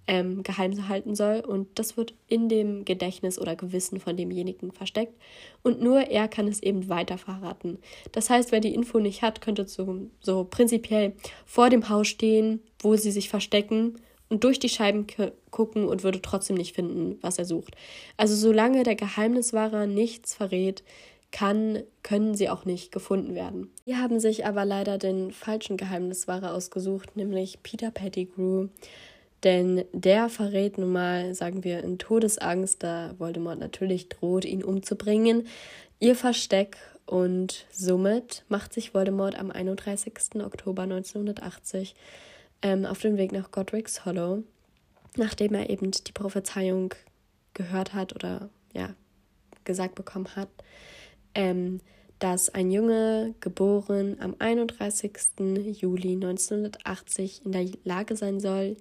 ähm, 0.06 0.44
geheim 0.44 0.90
halten 0.90 1.16
soll. 1.16 1.40
Und 1.40 1.80
das 1.80 1.96
wird 1.96 2.14
in 2.28 2.50
dem 2.50 2.84
Gedächtnis 2.84 3.40
oder 3.40 3.56
Gewissen 3.56 4.02
von 4.02 4.18
demjenigen 4.18 4.74
versteckt. 4.74 5.14
Und 5.62 5.82
nur 5.82 6.02
er 6.02 6.28
kann 6.28 6.50
es 6.50 6.62
eben 6.62 6.90
weiter 6.90 7.18
verraten. 7.18 7.80
Das 8.12 8.30
heißt, 8.30 8.52
wer 8.52 8.60
die 8.60 8.74
Info 8.74 9.00
nicht 9.00 9.22
hat, 9.22 9.40
könnte 9.40 9.66
so, 9.66 10.10
so 10.20 10.44
prinzipiell 10.44 11.14
vor 11.46 11.70
dem 11.70 11.88
Haus 11.88 12.10
stehen, 12.10 12.60
wo 12.82 12.98
sie 12.98 13.12
sich 13.12 13.30
verstecken 13.30 13.96
und 14.28 14.44
durch 14.44 14.60
die 14.60 14.68
Scheiben 14.68 15.08
gucken 15.52 15.88
und 15.88 16.04
würde 16.04 16.22
trotzdem 16.22 16.58
nicht 16.58 16.76
finden, 16.76 17.18
was 17.22 17.38
er 17.38 17.46
sucht. 17.46 17.76
Also 18.18 18.36
solange 18.36 18.84
der 18.84 18.96
Geheimniswahrer 18.96 19.86
nichts 19.86 20.34
verrät, 20.34 20.84
kann, 21.34 21.84
können 22.04 22.36
sie 22.36 22.48
auch 22.48 22.64
nicht 22.64 22.92
gefunden 22.94 23.36
werden. 23.36 23.72
Die 23.86 23.98
haben 23.98 24.20
sich 24.20 24.46
aber 24.46 24.64
leider 24.64 24.98
den 24.98 25.32
falschen 25.32 25.76
Geheimniswahrer 25.76 26.54
ausgesucht, 26.54 27.18
nämlich 27.18 27.62
Peter 27.64 27.92
Pettigrew. 27.92 28.68
Denn 29.44 29.84
der 29.92 30.30
verrät 30.30 30.78
nun 30.78 30.94
mal, 30.94 31.34
sagen 31.34 31.66
wir, 31.66 31.84
in 31.84 31.98
Todesangst, 31.98 32.82
da 32.82 33.16
Voldemort 33.18 33.60
natürlich 33.60 34.08
droht, 34.08 34.46
ihn 34.46 34.64
umzubringen, 34.64 35.48
ihr 36.00 36.16
Versteck 36.16 36.78
und 37.06 37.66
somit 37.72 38.46
macht 38.48 38.72
sich 38.72 38.94
Voldemort 38.94 39.38
am 39.38 39.52
31. 39.52 40.36
Oktober 40.36 40.84
1980 40.84 41.96
ähm, 42.62 42.86
auf 42.86 43.00
den 43.02 43.18
Weg 43.18 43.34
nach 43.34 43.52
Godric's 43.52 44.06
Hollow, 44.06 44.44
nachdem 45.18 45.56
er 45.56 45.70
eben 45.70 45.92
die 45.92 46.14
Prophezeiung 46.14 46.94
gehört 47.54 47.94
hat 47.94 48.16
oder 48.16 48.50
ja, 48.74 48.94
gesagt 49.66 49.96
bekommen 49.96 50.36
hat, 50.36 50.50
ähm, 51.36 51.80
dass 52.20 52.50
ein 52.50 52.72
Junge, 52.72 53.36
geboren 53.40 54.18
am 54.20 54.36
31. 54.40 55.12
Juli 55.74 56.14
1980, 56.14 57.42
in 57.46 57.52
der 57.52 57.68
Lage 57.84 58.16
sein 58.16 58.40
soll, 58.40 58.78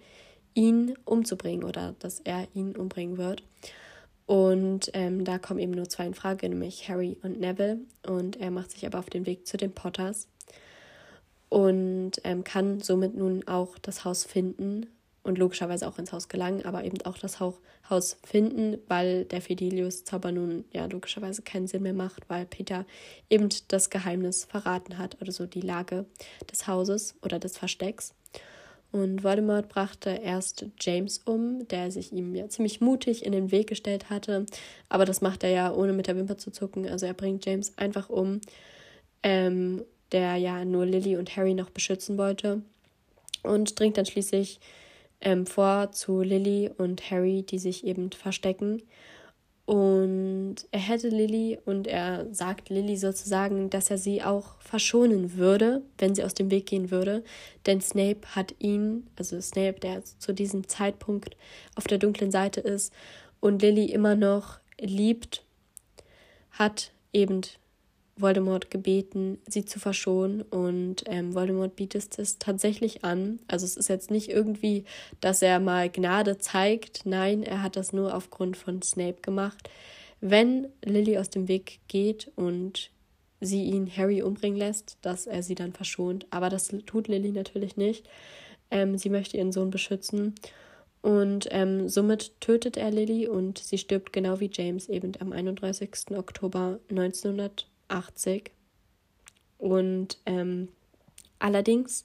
ihn 0.54 0.94
umzubringen 1.04 1.64
oder 1.64 1.94
dass 1.98 2.20
er 2.20 2.46
ihn 2.54 2.76
umbringen 2.76 3.18
wird. 3.18 3.42
Und 4.26 4.90
ähm, 4.94 5.24
da 5.24 5.38
kommen 5.38 5.60
eben 5.60 5.72
nur 5.72 5.88
zwei 5.88 6.06
in 6.06 6.14
Frage, 6.14 6.48
nämlich 6.48 6.88
Harry 6.88 7.16
und 7.22 7.40
Neville. 7.40 7.80
Und 8.06 8.36
er 8.36 8.50
macht 8.50 8.70
sich 8.70 8.86
aber 8.86 8.98
auf 8.98 9.10
den 9.10 9.26
Weg 9.26 9.46
zu 9.46 9.56
den 9.56 9.72
Potters 9.72 10.28
und 11.52 12.12
ähm, 12.24 12.44
kann 12.44 12.80
somit 12.80 13.14
nun 13.14 13.46
auch 13.46 13.76
das 13.76 14.06
Haus 14.06 14.24
finden 14.24 14.86
und 15.22 15.38
logischerweise 15.38 15.86
auch 15.86 15.98
ins 15.98 16.12
Haus 16.12 16.28
gelangen, 16.28 16.64
aber 16.64 16.84
eben 16.84 17.00
auch 17.02 17.18
das 17.18 17.38
Haus 17.40 18.18
finden, 18.24 18.78
weil 18.88 19.24
der 19.24 19.40
Fidelius-Zauber 19.40 20.32
nun 20.32 20.64
ja 20.72 20.86
logischerweise 20.86 21.42
keinen 21.42 21.68
Sinn 21.68 21.82
mehr 21.82 21.92
macht, 21.92 22.28
weil 22.28 22.44
Peter 22.44 22.84
eben 23.30 23.48
das 23.68 23.90
Geheimnis 23.90 24.44
verraten 24.44 24.98
hat, 24.98 25.20
oder 25.20 25.30
so 25.30 25.46
die 25.46 25.60
Lage 25.60 26.06
des 26.50 26.66
Hauses 26.66 27.14
oder 27.22 27.38
des 27.38 27.56
Verstecks. 27.56 28.14
Und 28.90 29.24
Voldemort 29.24 29.68
brachte 29.68 30.10
erst 30.10 30.66
James 30.80 31.18
um, 31.24 31.66
der 31.68 31.90
sich 31.90 32.12
ihm 32.12 32.34
ja 32.34 32.48
ziemlich 32.48 32.80
mutig 32.80 33.24
in 33.24 33.32
den 33.32 33.50
Weg 33.50 33.68
gestellt 33.68 34.10
hatte. 34.10 34.44
Aber 34.90 35.06
das 35.06 35.22
macht 35.22 35.44
er 35.44 35.50
ja 35.50 35.72
ohne 35.72 35.94
mit 35.94 36.08
der 36.08 36.16
Wimper 36.16 36.36
zu 36.36 36.50
zucken. 36.50 36.86
Also 36.86 37.06
er 37.06 37.14
bringt 37.14 37.46
James 37.46 37.78
einfach 37.78 38.10
um. 38.10 38.42
Ähm, 39.22 39.82
der 40.12 40.36
ja 40.36 40.64
nur 40.64 40.86
Lily 40.86 41.16
und 41.16 41.36
Harry 41.36 41.54
noch 41.54 41.70
beschützen 41.70 42.18
wollte. 42.18 42.62
Und 43.42 43.78
dringt 43.80 43.96
dann 43.96 44.06
schließlich 44.06 44.60
ähm, 45.22 45.46
vor 45.46 45.92
zu 45.92 46.22
Lily 46.22 46.70
und 46.76 47.10
Harry, 47.10 47.42
die 47.42 47.58
sich 47.58 47.86
eben 47.86 48.10
verstecken. 48.12 48.82
Und 49.64 50.56
er 50.72 50.80
hätte 50.80 51.08
Lily 51.08 51.58
und 51.64 51.86
er 51.86 52.26
sagt 52.34 52.68
Lily 52.68 52.96
sozusagen, 52.96 53.70
dass 53.70 53.90
er 53.90 53.98
sie 53.98 54.22
auch 54.22 54.60
verschonen 54.60 55.36
würde, 55.36 55.82
wenn 55.98 56.14
sie 56.14 56.24
aus 56.24 56.34
dem 56.34 56.50
Weg 56.50 56.66
gehen 56.66 56.90
würde. 56.90 57.22
Denn 57.66 57.80
Snape 57.80 58.20
hat 58.34 58.54
ihn, 58.58 59.06
also 59.16 59.40
Snape, 59.40 59.78
der 59.80 60.02
zu 60.04 60.34
diesem 60.34 60.68
Zeitpunkt 60.68 61.36
auf 61.76 61.84
der 61.84 61.98
dunklen 61.98 62.32
Seite 62.32 62.60
ist 62.60 62.92
und 63.40 63.62
Lily 63.62 63.86
immer 63.86 64.16
noch 64.16 64.58
liebt, 64.80 65.44
hat 66.50 66.92
eben 67.12 67.42
Voldemort 68.16 68.70
gebeten, 68.70 69.38
sie 69.48 69.64
zu 69.64 69.80
verschonen 69.80 70.42
und 70.42 71.04
ähm, 71.06 71.34
Voldemort 71.34 71.76
bietet 71.76 72.18
es 72.18 72.38
tatsächlich 72.38 73.04
an. 73.04 73.40
Also 73.48 73.64
es 73.64 73.76
ist 73.76 73.88
jetzt 73.88 74.10
nicht 74.10 74.28
irgendwie, 74.28 74.84
dass 75.20 75.40
er 75.40 75.60
mal 75.60 75.88
Gnade 75.88 76.38
zeigt. 76.38 77.06
Nein, 77.06 77.42
er 77.42 77.62
hat 77.62 77.76
das 77.76 77.92
nur 77.92 78.14
aufgrund 78.14 78.56
von 78.56 78.82
Snape 78.82 79.22
gemacht. 79.22 79.70
Wenn 80.20 80.68
Lily 80.84 81.16
aus 81.18 81.30
dem 81.30 81.48
Weg 81.48 81.80
geht 81.88 82.30
und 82.36 82.90
sie 83.40 83.64
ihn 83.64 83.90
Harry 83.96 84.22
umbringen 84.22 84.58
lässt, 84.58 84.98
dass 85.02 85.26
er 85.26 85.42
sie 85.42 85.54
dann 85.54 85.72
verschont. 85.72 86.26
Aber 86.30 86.48
das 86.48 86.68
tut 86.86 87.08
Lily 87.08 87.32
natürlich 87.32 87.76
nicht. 87.76 88.08
Ähm, 88.70 88.98
sie 88.98 89.10
möchte 89.10 89.36
ihren 89.38 89.52
Sohn 89.52 89.70
beschützen. 89.70 90.34
Und 91.00 91.48
ähm, 91.50 91.88
somit 91.88 92.40
tötet 92.40 92.76
er 92.76 92.92
Lily 92.92 93.26
und 93.26 93.58
sie 93.58 93.78
stirbt 93.78 94.12
genau 94.12 94.38
wie 94.38 94.50
James 94.52 94.88
eben 94.88 95.12
am 95.18 95.32
31. 95.32 96.16
Oktober 96.16 96.78
1900. 96.88 97.66
80. 97.92 98.52
Und 99.58 100.18
ähm, 100.26 100.68
allerdings 101.38 102.04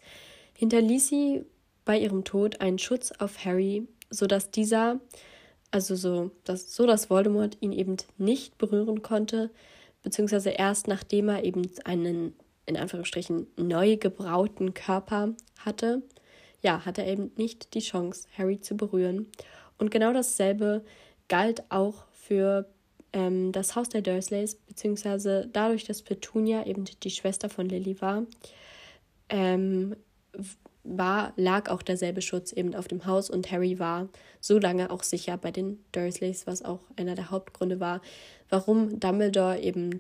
hinterließ 0.54 1.08
sie 1.08 1.46
bei 1.86 2.00
ihrem 2.00 2.24
Tod 2.24 2.62
einen 2.62 2.80
Schutz 2.80 3.12
auf 3.12 3.46
Harry, 3.46 3.88
sodass 4.10 4.52
dieser 4.52 5.00
also 5.72 5.96
so, 5.96 6.32
dass, 6.44 6.76
so, 6.76 6.86
dass 6.86 7.10
Voldemort 7.10 7.58
ihn 7.60 7.72
eben 7.72 7.98
nicht 8.18 8.58
berühren 8.58 9.02
konnte, 9.02 9.52
beziehungsweise 10.04 10.52
erst 10.52 10.88
nachdem 10.88 11.30
er 11.30 11.44
eben 11.44 11.70
einen, 11.84 12.34
in 12.66 12.78
Anführungsstrichen, 12.78 13.48
neu 13.58 13.98
gebrauten 13.98 14.74
Körper 14.74 15.34
hatte, 15.60 16.02
ja, 16.62 16.86
hatte 16.86 17.04
er 17.04 17.12
eben 17.12 17.32
nicht 17.36 17.74
die 17.74 17.82
Chance, 17.82 18.28
Harry 18.38 18.60
zu 18.62 18.76
berühren. 18.76 19.28
Und 19.78 19.92
genau 19.92 20.14
dasselbe 20.14 20.84
galt 21.28 21.64
auch 21.70 22.06
für 22.14 22.68
ähm, 23.14 23.52
das 23.52 23.76
Haus 23.76 23.90
der 23.90 24.02
Dursleys, 24.02 24.56
beziehungsweise 24.56 25.50
dadurch, 25.52 25.86
dass 25.86 26.02
Petunia 26.02 26.66
eben 26.66 26.86
die 27.04 27.10
Schwester 27.10 27.50
von 27.50 27.68
Lily 27.68 28.02
war, 28.02 28.24
ähm, 29.30 29.96
war, 30.84 31.34
lag 31.36 31.70
auch 31.70 31.82
derselbe 31.82 32.22
Schutz 32.22 32.52
eben 32.54 32.74
auf 32.74 32.88
dem 32.88 33.06
Haus 33.06 33.30
und 33.30 33.52
Harry 33.52 33.78
war 33.78 34.08
so 34.40 34.58
lange 34.58 34.90
auch 34.90 35.04
sicher 35.04 35.38
bei 35.38 35.52
den 35.52 35.84
Dursleys, 35.92 36.48
was 36.48 36.64
auch 36.64 36.80
einer 36.96 37.16
der 37.16 37.30
Hauptgründe 37.30 37.80
war, 37.80 38.02
warum 38.50 39.00
Dumbledore 39.00 39.60
eben 39.60 40.00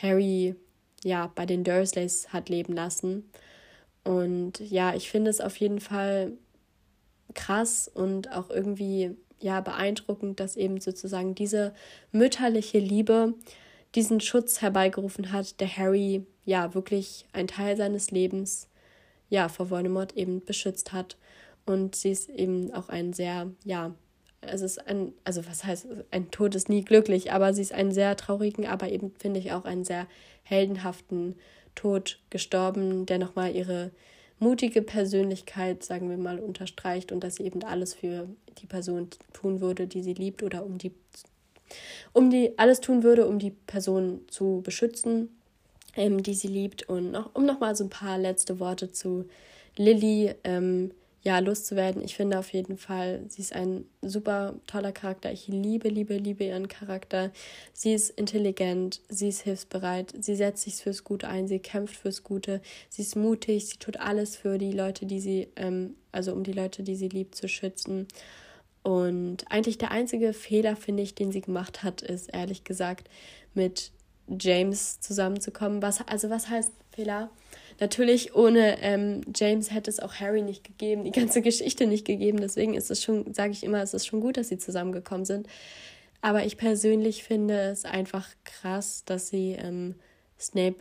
Harry 0.00 0.56
ja 1.04 1.30
bei 1.34 1.46
den 1.46 1.62
Dursleys 1.62 2.32
hat 2.32 2.48
leben 2.48 2.72
lassen. 2.72 3.30
Und 4.02 4.58
ja, 4.60 4.94
ich 4.94 5.10
finde 5.10 5.30
es 5.30 5.40
auf 5.40 5.56
jeden 5.56 5.80
Fall 5.80 6.32
krass 7.34 7.88
und 7.92 8.32
auch 8.32 8.50
irgendwie 8.50 9.16
ja 9.40 9.60
beeindruckend, 9.60 10.40
dass 10.40 10.56
eben 10.56 10.80
sozusagen 10.80 11.34
diese 11.34 11.74
mütterliche 12.12 12.78
Liebe 12.78 13.34
diesen 13.94 14.20
Schutz 14.20 14.60
herbeigerufen 14.62 15.32
hat, 15.32 15.60
der 15.60 15.74
Harry 15.76 16.26
ja 16.44 16.74
wirklich 16.74 17.26
ein 17.32 17.46
Teil 17.46 17.76
seines 17.76 18.10
Lebens 18.10 18.68
ja 19.28 19.48
vor 19.48 19.70
Voldemort 19.70 20.16
eben 20.16 20.44
beschützt 20.44 20.92
hat. 20.92 21.16
Und 21.64 21.96
sie 21.96 22.10
ist 22.10 22.28
eben 22.28 22.72
auch 22.72 22.88
ein 22.88 23.12
sehr 23.12 23.50
ja 23.64 23.94
es 24.40 24.60
ist 24.60 24.86
ein 24.86 25.12
also 25.24 25.46
was 25.46 25.64
heißt 25.64 25.88
ein 26.10 26.30
Tod 26.30 26.54
ist 26.54 26.68
nie 26.68 26.84
glücklich, 26.84 27.32
aber 27.32 27.52
sie 27.52 27.62
ist 27.62 27.72
einen 27.72 27.92
sehr 27.92 28.16
traurigen, 28.16 28.66
aber 28.66 28.90
eben 28.90 29.12
finde 29.18 29.40
ich 29.40 29.52
auch 29.52 29.64
einen 29.64 29.84
sehr 29.84 30.06
heldenhaften 30.42 31.34
Tod 31.74 32.20
gestorben, 32.30 33.06
der 33.06 33.18
nochmal 33.18 33.54
ihre 33.54 33.90
mutige 34.38 34.82
Persönlichkeit, 34.82 35.82
sagen 35.82 36.10
wir 36.10 36.18
mal, 36.18 36.38
unterstreicht 36.38 37.12
und 37.12 37.24
dass 37.24 37.36
sie 37.36 37.44
eben 37.44 37.62
alles 37.64 37.94
für 37.94 38.28
die 38.58 38.66
Person 38.66 39.08
tun 39.32 39.60
würde, 39.60 39.86
die 39.86 40.02
sie 40.02 40.14
liebt 40.14 40.42
oder 40.42 40.64
um 40.64 40.78
die 40.78 40.92
um 42.12 42.30
die 42.30 42.56
alles 42.58 42.80
tun 42.80 43.02
würde, 43.02 43.26
um 43.26 43.38
die 43.38 43.50
Person 43.50 44.20
zu 44.28 44.60
beschützen, 44.64 45.36
ähm, 45.96 46.22
die 46.22 46.34
sie 46.34 46.48
liebt. 46.48 46.88
Und 46.88 47.10
noch 47.10 47.34
um 47.34 47.44
noch 47.44 47.60
mal 47.60 47.74
so 47.74 47.84
ein 47.84 47.90
paar 47.90 48.18
letzte 48.18 48.60
Worte 48.60 48.92
zu 48.92 49.26
Lilly 49.76 50.34
ähm, 50.44 50.92
ja, 51.26 51.40
loszuwerden. 51.40 52.04
Ich 52.04 52.14
finde 52.14 52.38
auf 52.38 52.52
jeden 52.52 52.78
Fall, 52.78 53.24
sie 53.26 53.42
ist 53.42 53.52
ein 53.52 53.84
super 54.00 54.54
toller 54.68 54.92
Charakter. 54.92 55.32
Ich 55.32 55.48
liebe, 55.48 55.88
liebe, 55.88 56.16
liebe 56.18 56.44
ihren 56.44 56.68
Charakter. 56.68 57.32
Sie 57.72 57.92
ist 57.94 58.10
intelligent, 58.10 59.00
sie 59.08 59.30
ist 59.30 59.40
hilfsbereit, 59.40 60.14
sie 60.20 60.36
setzt 60.36 60.62
sich 60.62 60.76
fürs 60.76 61.02
Gute 61.02 61.26
ein, 61.26 61.48
sie 61.48 61.58
kämpft 61.58 61.96
fürs 61.96 62.22
Gute, 62.22 62.62
sie 62.88 63.02
ist 63.02 63.16
mutig, 63.16 63.66
sie 63.66 63.78
tut 63.78 63.98
alles 63.98 64.36
für 64.36 64.56
die 64.56 64.70
Leute, 64.70 65.04
die 65.04 65.18
sie, 65.18 65.48
ähm, 65.56 65.96
also 66.12 66.32
um 66.32 66.44
die 66.44 66.52
Leute, 66.52 66.84
die 66.84 66.94
sie 66.94 67.08
liebt, 67.08 67.34
zu 67.34 67.48
schützen. 67.48 68.06
Und 68.84 69.50
eigentlich 69.50 69.78
der 69.78 69.90
einzige 69.90 70.32
Fehler, 70.32 70.76
finde 70.76 71.02
ich, 71.02 71.16
den 71.16 71.32
sie 71.32 71.40
gemacht 71.40 71.82
hat, 71.82 72.02
ist 72.02 72.32
ehrlich 72.32 72.62
gesagt, 72.62 73.10
mit 73.52 73.90
James 74.28 75.00
zusammenzukommen. 75.00 75.82
Was, 75.82 76.06
also 76.06 76.30
was 76.30 76.48
heißt 76.48 76.72
Fehler? 76.90 77.30
Natürlich, 77.78 78.34
ohne 78.34 78.80
ähm, 78.80 79.20
James 79.34 79.70
hätte 79.70 79.90
es 79.90 80.00
auch 80.00 80.14
Harry 80.14 80.42
nicht 80.42 80.64
gegeben, 80.64 81.04
die 81.04 81.12
ganze 81.12 81.42
Geschichte 81.42 81.86
nicht 81.86 82.06
gegeben. 82.06 82.40
Deswegen 82.40 82.74
ist 82.74 82.90
es 82.90 83.02
schon, 83.02 83.34
sage 83.34 83.52
ich 83.52 83.64
immer, 83.64 83.82
es 83.82 83.94
ist 83.94 84.06
schon 84.06 84.20
gut, 84.20 84.36
dass 84.36 84.48
sie 84.48 84.58
zusammengekommen 84.58 85.26
sind. 85.26 85.46
Aber 86.22 86.44
ich 86.44 86.56
persönlich 86.56 87.22
finde 87.22 87.70
es 87.70 87.84
einfach 87.84 88.28
krass, 88.44 89.04
dass 89.04 89.28
sie 89.28 89.52
ähm, 89.52 89.94
Snape, 90.40 90.76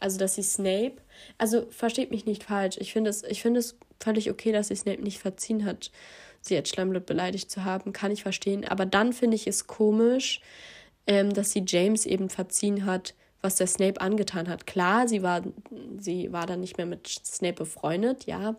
also 0.00 0.18
dass 0.18 0.34
sie 0.34 0.42
Snape, 0.42 0.94
also 1.38 1.66
versteht 1.70 2.10
mich 2.10 2.24
nicht 2.24 2.44
falsch. 2.44 2.76
Ich 2.78 2.92
finde 2.92 3.10
es, 3.10 3.22
ich 3.22 3.44
es 3.44 3.76
völlig 4.00 4.30
okay, 4.30 4.52
dass 4.52 4.68
sie 4.68 4.76
Snape 4.76 5.02
nicht 5.02 5.18
verziehen 5.18 5.64
hat, 5.64 5.90
sie 6.40 6.56
als 6.56 6.70
Schlammblut 6.70 7.06
beleidigt 7.06 7.50
zu 7.50 7.64
haben, 7.64 7.92
kann 7.92 8.10
ich 8.10 8.22
verstehen. 8.22 8.64
Aber 8.66 8.86
dann 8.86 9.12
finde 9.12 9.36
ich 9.36 9.46
es 9.46 9.66
komisch, 9.66 10.40
ähm, 11.06 11.32
dass 11.32 11.50
sie 11.52 11.64
James 11.66 12.06
eben 12.06 12.30
verziehen 12.30 12.86
hat, 12.86 13.14
was 13.40 13.56
der 13.56 13.66
Snape 13.66 14.00
angetan 14.00 14.48
hat. 14.48 14.66
Klar, 14.66 15.06
sie 15.06 15.22
war, 15.22 15.42
sie 15.98 16.32
war 16.32 16.46
dann 16.46 16.60
nicht 16.60 16.78
mehr 16.78 16.86
mit 16.86 17.06
Snape 17.08 17.54
befreundet, 17.54 18.24
ja, 18.24 18.56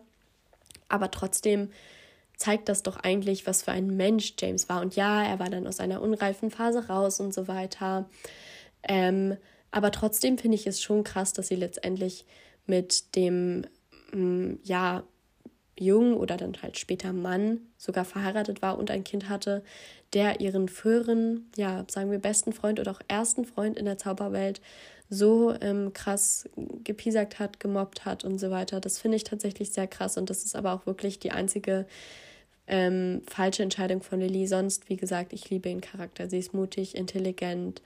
aber 0.88 1.10
trotzdem 1.10 1.70
zeigt 2.36 2.68
das 2.68 2.82
doch 2.82 2.98
eigentlich, 2.98 3.46
was 3.46 3.62
für 3.62 3.72
ein 3.72 3.96
Mensch 3.96 4.34
James 4.38 4.68
war. 4.68 4.80
Und 4.80 4.94
ja, 4.94 5.24
er 5.24 5.38
war 5.38 5.50
dann 5.50 5.66
aus 5.66 5.80
einer 5.80 6.02
unreifen 6.02 6.50
Phase 6.50 6.86
raus 6.88 7.18
und 7.18 7.34
so 7.34 7.48
weiter. 7.48 8.08
Ähm, 8.82 9.36
aber 9.70 9.90
trotzdem 9.90 10.38
finde 10.38 10.56
ich 10.56 10.66
es 10.66 10.80
schon 10.80 11.02
krass, 11.02 11.32
dass 11.32 11.48
sie 11.48 11.56
letztendlich 11.56 12.24
mit 12.66 13.16
dem, 13.16 13.66
mm, 14.12 14.54
ja, 14.62 15.02
Jungen 15.78 16.14
oder 16.14 16.36
dann 16.36 16.60
halt 16.62 16.78
später 16.78 17.12
Mann 17.12 17.60
sogar 17.76 18.04
verheiratet 18.04 18.62
war 18.62 18.78
und 18.78 18.90
ein 18.90 19.04
Kind 19.04 19.28
hatte, 19.28 19.62
der 20.12 20.40
ihren 20.40 20.68
früheren, 20.68 21.50
ja, 21.56 21.84
sagen 21.88 22.10
wir 22.10 22.18
besten 22.18 22.52
Freund 22.52 22.80
oder 22.80 22.92
auch 22.92 23.00
ersten 23.08 23.44
Freund 23.44 23.76
in 23.76 23.84
der 23.84 23.98
Zauberwelt 23.98 24.60
so 25.08 25.54
ähm, 25.60 25.92
krass 25.92 26.48
gepiesackt 26.82 27.38
hat, 27.38 27.60
gemobbt 27.60 28.04
hat 28.04 28.24
und 28.24 28.38
so 28.38 28.50
weiter. 28.50 28.80
Das 28.80 28.98
finde 28.98 29.16
ich 29.16 29.24
tatsächlich 29.24 29.70
sehr 29.70 29.86
krass 29.86 30.16
und 30.16 30.30
das 30.30 30.44
ist 30.44 30.56
aber 30.56 30.72
auch 30.72 30.86
wirklich 30.86 31.18
die 31.18 31.30
einzige 31.30 31.86
ähm, 32.66 33.22
falsche 33.28 33.62
Entscheidung 33.62 34.02
von 34.02 34.20
Lily. 34.20 34.46
Sonst, 34.46 34.88
wie 34.88 34.96
gesagt, 34.96 35.32
ich 35.32 35.50
liebe 35.50 35.68
ihren 35.68 35.80
Charakter. 35.80 36.28
Sie 36.28 36.38
ist 36.38 36.54
mutig, 36.54 36.96
intelligent, 36.96 37.82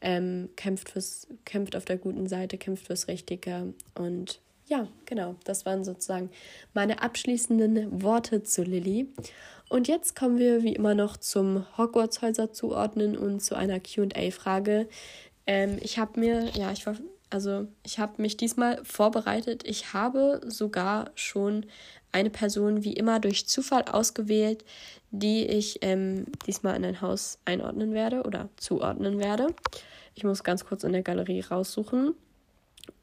ähm, 0.00 0.50
kämpft, 0.56 0.90
fürs, 0.90 1.26
kämpft 1.44 1.74
auf 1.76 1.84
der 1.84 1.96
guten 1.96 2.26
Seite, 2.26 2.58
kämpft 2.58 2.86
fürs 2.86 3.08
Richtige 3.08 3.72
und 3.94 4.40
ja, 4.68 4.86
genau, 5.06 5.34
das 5.44 5.66
waren 5.66 5.84
sozusagen 5.84 6.30
meine 6.74 7.02
abschließenden 7.02 8.02
Worte 8.02 8.42
zu 8.42 8.62
Lilly. 8.62 9.08
Und 9.68 9.88
jetzt 9.88 10.14
kommen 10.14 10.38
wir 10.38 10.62
wie 10.62 10.74
immer 10.74 10.94
noch 10.94 11.16
zum 11.16 11.64
Hogwarts-Häuser 11.76 12.52
zuordnen 12.52 13.16
und 13.16 13.40
zu 13.40 13.54
einer 13.54 13.80
QA-Frage. 13.80 14.88
Ähm, 15.46 15.78
ich 15.80 15.98
habe 15.98 16.20
mir, 16.20 16.50
ja, 16.54 16.72
ich 16.72 16.86
war, 16.86 16.96
also 17.30 17.66
ich 17.82 17.98
habe 17.98 18.20
mich 18.20 18.36
diesmal 18.36 18.82
vorbereitet. 18.84 19.64
Ich 19.66 19.92
habe 19.92 20.40
sogar 20.46 21.10
schon 21.14 21.66
eine 22.12 22.30
Person 22.30 22.84
wie 22.84 22.94
immer 22.94 23.20
durch 23.20 23.46
Zufall 23.46 23.84
ausgewählt, 23.84 24.64
die 25.10 25.46
ich 25.46 25.78
ähm, 25.82 26.26
diesmal 26.46 26.76
in 26.76 26.84
ein 26.84 27.00
Haus 27.00 27.38
einordnen 27.44 27.92
werde 27.92 28.22
oder 28.22 28.48
zuordnen 28.56 29.18
werde. 29.18 29.54
Ich 30.14 30.24
muss 30.24 30.44
ganz 30.44 30.64
kurz 30.64 30.84
in 30.84 30.92
der 30.92 31.02
Galerie 31.02 31.40
raussuchen. 31.40 32.14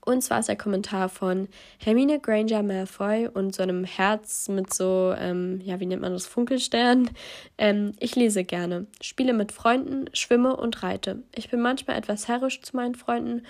Und 0.05 0.21
zwar 0.21 0.39
ist 0.39 0.49
der 0.49 0.55
Kommentar 0.55 1.09
von 1.09 1.47
Hermine 1.79 2.19
Granger 2.19 2.61
Malfoy 2.61 3.27
und 3.27 3.55
so 3.55 3.63
einem 3.63 3.83
Herz 3.83 4.47
mit 4.47 4.71
so, 4.71 5.15
ähm, 5.17 5.59
ja, 5.61 5.79
wie 5.79 5.87
nennt 5.87 6.03
man 6.03 6.13
das, 6.13 6.27
Funkelstern. 6.27 7.09
Ähm, 7.57 7.93
ich 7.99 8.15
lese 8.15 8.43
gerne, 8.43 8.85
spiele 9.01 9.33
mit 9.33 9.51
Freunden, 9.51 10.05
schwimme 10.13 10.55
und 10.55 10.83
reite. 10.83 11.23
Ich 11.33 11.49
bin 11.49 11.59
manchmal 11.59 11.97
etwas 11.97 12.27
herrisch 12.27 12.61
zu 12.61 12.75
meinen 12.75 12.93
Freunden 12.93 13.41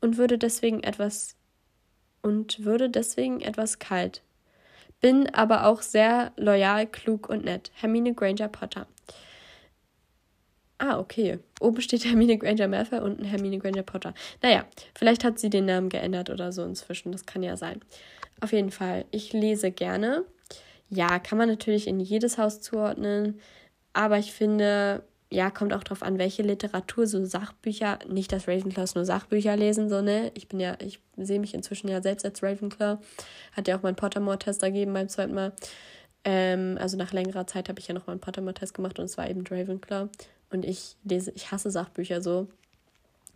und 0.00 0.16
würde 0.16 0.38
deswegen 0.38 0.82
etwas 0.82 1.36
und 2.22 2.64
würde 2.64 2.88
deswegen 2.88 3.42
etwas 3.42 3.78
kalt. 3.78 4.22
Bin 5.00 5.32
aber 5.34 5.66
auch 5.66 5.82
sehr 5.82 6.32
loyal, 6.36 6.86
klug 6.86 7.28
und 7.28 7.44
nett. 7.44 7.70
Hermine 7.74 8.14
Granger 8.14 8.48
Potter. 8.48 8.86
Ah, 10.82 10.98
okay. 10.98 11.38
Oben 11.60 11.82
steht 11.82 12.06
Hermine 12.06 12.38
Granger 12.38 12.66
Malfoy, 12.66 13.00
unten 13.00 13.22
Hermine 13.22 13.58
Granger 13.58 13.82
Potter. 13.82 14.14
Naja, 14.40 14.64
vielleicht 14.94 15.24
hat 15.24 15.38
sie 15.38 15.50
den 15.50 15.66
Namen 15.66 15.90
geändert 15.90 16.30
oder 16.30 16.52
so 16.52 16.64
inzwischen. 16.64 17.12
Das 17.12 17.26
kann 17.26 17.42
ja 17.42 17.58
sein. 17.58 17.82
Auf 18.40 18.52
jeden 18.52 18.70
Fall, 18.70 19.04
ich 19.10 19.34
lese 19.34 19.72
gerne. 19.72 20.24
Ja, 20.88 21.18
kann 21.18 21.36
man 21.36 21.50
natürlich 21.50 21.86
in 21.86 22.00
jedes 22.00 22.38
Haus 22.38 22.62
zuordnen. 22.62 23.40
Aber 23.92 24.16
ich 24.18 24.32
finde, 24.32 25.02
ja, 25.30 25.50
kommt 25.50 25.74
auch 25.74 25.84
darauf 25.84 26.02
an, 26.02 26.16
welche 26.16 26.42
Literatur, 26.42 27.06
so 27.06 27.22
Sachbücher, 27.26 27.98
nicht, 28.08 28.32
dass 28.32 28.48
Ravenclaws 28.48 28.94
nur 28.94 29.04
Sachbücher 29.04 29.56
lesen, 29.56 29.90
so, 29.90 30.00
ne? 30.00 30.32
Ich 30.34 30.48
bin 30.48 30.60
ja, 30.60 30.78
ich 30.80 30.98
sehe 31.18 31.40
mich 31.40 31.52
inzwischen 31.52 31.88
ja 31.88 32.00
selbst 32.00 32.24
als 32.24 32.42
Ravenclaw. 32.42 32.96
Hat 33.52 33.68
ja 33.68 33.76
auch 33.76 33.82
meinen 33.82 33.96
Pottermore-Test 33.96 34.62
gegeben 34.62 34.94
beim 34.94 35.10
zweiten 35.10 35.34
Mal. 35.34 35.52
Ähm, 36.24 36.78
also 36.80 36.96
nach 36.96 37.12
längerer 37.12 37.46
Zeit 37.46 37.68
habe 37.68 37.80
ich 37.80 37.88
ja 37.88 37.94
noch 37.94 38.06
mal 38.06 38.14
einen 38.14 38.20
Pottermore-Test 38.22 38.72
gemacht 38.72 38.98
und 38.98 39.04
es 39.04 39.18
war 39.18 39.28
eben 39.28 39.44
Ravenclaw. 39.46 40.08
Und 40.50 40.64
ich 40.64 40.96
lese, 41.04 41.32
ich 41.34 41.52
hasse 41.52 41.70
Sachbücher 41.70 42.20
so. 42.20 42.48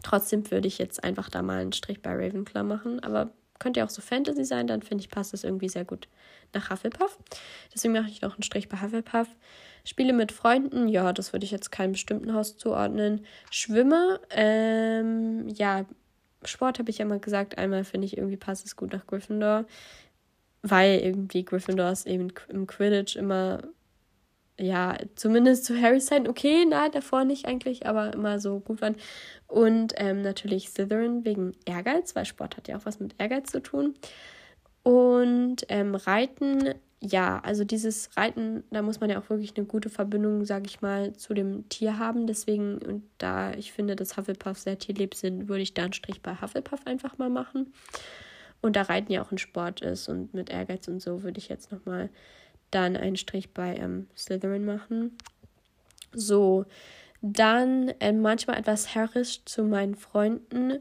Trotzdem 0.03 0.51
würde 0.51 0.69
ich 0.69 0.79
jetzt 0.79 1.03
einfach 1.03 1.31
da 1.31 1.43
mal 1.43 1.61
einen 1.61 1.73
Strich 1.73 2.03
bei 2.03 2.13
Ravenclaw 2.13 2.65
machen. 2.65 3.01
Aber 3.01 3.31
könnte 3.59 3.81
ja 3.81 3.87
auch 3.87 3.91
so 3.91 4.03
Fantasy 4.03 4.45
sein, 4.45 4.67
dann 4.67 4.83
finde 4.83 5.03
ich, 5.03 5.11
passt 5.11 5.33
das 5.33 5.45
irgendwie 5.45 5.69
sehr 5.69 5.85
gut 5.85 6.09
nach 6.53 6.71
Hufflepuff. 6.71 7.19
Deswegen 7.73 7.95
mache 7.95 8.09
ich 8.09 8.21
noch 8.21 8.35
einen 8.35 8.43
Strich 8.43 8.69
bei 8.69 8.81
Hufflepuff. 8.81 9.29
Spiele 9.85 10.13
mit 10.13 10.33
Freunden, 10.33 10.89
ja, 10.89 11.13
das 11.13 11.33
würde 11.33 11.45
ich 11.45 11.51
jetzt 11.51 11.71
keinem 11.71 11.93
bestimmten 11.93 12.35
Haus 12.35 12.57
zuordnen. 12.57 13.25
Schwimme, 13.51 14.21
ähm, 14.31 15.49
ja, 15.49 15.85
Sport 16.45 16.79
habe 16.79 16.91
ich 16.91 16.99
ja 16.99 17.05
mal 17.05 17.21
gesagt. 17.21 17.59
Einmal 17.59 17.85
finde 17.85 18.07
ich 18.07 18.17
irgendwie 18.17 18.37
passt 18.37 18.67
es 18.67 18.77
gut 18.77 18.93
nach 18.93 19.07
Gryffindor, 19.07 19.65
weil 20.63 21.01
irgendwie 21.01 21.45
Gryffindors 21.45 22.07
eben 22.07 22.33
im 22.49 22.67
Quidditch 22.67 23.17
immer 23.17 23.63
ja, 24.59 24.97
zumindest 25.17 25.65
zu 25.65 25.81
Harry 25.81 26.01
sein, 26.01 26.29
okay, 26.29 26.65
nein, 26.65 26.93
davor 26.93 27.25
nicht 27.25 27.47
eigentlich, 27.47 27.87
aber 27.87 28.13
immer 28.13 28.39
so 28.39 28.61
gut 28.61 28.81
waren. 28.81 28.97
Und 29.49 29.95
ähm, 29.97 30.23
natürlich 30.23 30.69
Slytherin 30.69 31.25
wegen 31.25 31.55
Ehrgeiz, 31.65 32.15
weil 32.15 32.25
Sport 32.25 32.57
hat 32.57 32.69
ja 32.69 32.77
auch 32.77 32.87
was 32.87 33.01
mit 33.01 33.15
Ehrgeiz 33.19 33.51
zu 33.51 33.61
tun. 33.61 33.95
Und 34.85 35.65
ähm, 35.69 35.95
Reiten, 35.95 36.75
ja, 37.01 37.41
also 37.41 37.65
dieses 37.65 38.11
Reiten, 38.17 38.63
da 38.71 38.83
muss 38.83 39.01
man 39.01 39.11
ja 39.11 39.19
auch 39.19 39.29
wirklich 39.29 39.57
eine 39.57 39.67
gute 39.67 39.91
Verbindung, 39.91 40.45
sage 40.45 40.67
ich 40.67 40.81
mal, 40.83 41.15
zu 41.15 41.35
dem 41.35 41.69
Tier 41.69 41.99
haben. 41.99 42.27
Deswegen, 42.27 42.79
und 42.79 43.03
da 43.19 43.53
ich 43.55 43.73
finde, 43.73 43.97
dass 43.97 44.17
Hufflepuff 44.17 44.59
sehr 44.59 44.79
tierlieb 44.79 45.15
sind, 45.15 45.49
würde 45.49 45.63
ich 45.63 45.75
da 45.75 45.85
einen 45.85 45.93
Strich 45.95 46.23
bei 46.23 46.41
Hufflepuff 46.41 46.87
einfach 46.87 47.19
mal 47.19 47.31
machen. 47.31 47.73
Und 48.63 48.77
da 48.77 48.83
Reiten 48.83 49.13
ja 49.13 49.23
auch 49.23 49.33
ein 49.33 49.39
Sport 49.39 49.81
ist 49.81 50.09
und 50.09 50.33
mit 50.33 50.49
Ehrgeiz 50.49 50.89
und 50.89 51.01
so, 51.01 51.23
würde 51.23 51.39
ich 51.39 51.49
jetzt 51.49 51.73
nochmal 51.73 52.09
dann 52.71 52.97
einen 52.97 53.17
Strich 53.17 53.53
bei 53.53 53.77
ähm, 53.77 54.09
Slytherin 54.17 54.65
machen. 54.65 55.17
So, 56.13 56.65
dann 57.23 57.89
äh, 58.01 58.13
manchmal 58.13 58.59
etwas 58.59 58.95
herrisch 58.95 59.45
zu 59.45 59.65
meinen 59.65 59.95
Freunden 59.95 60.81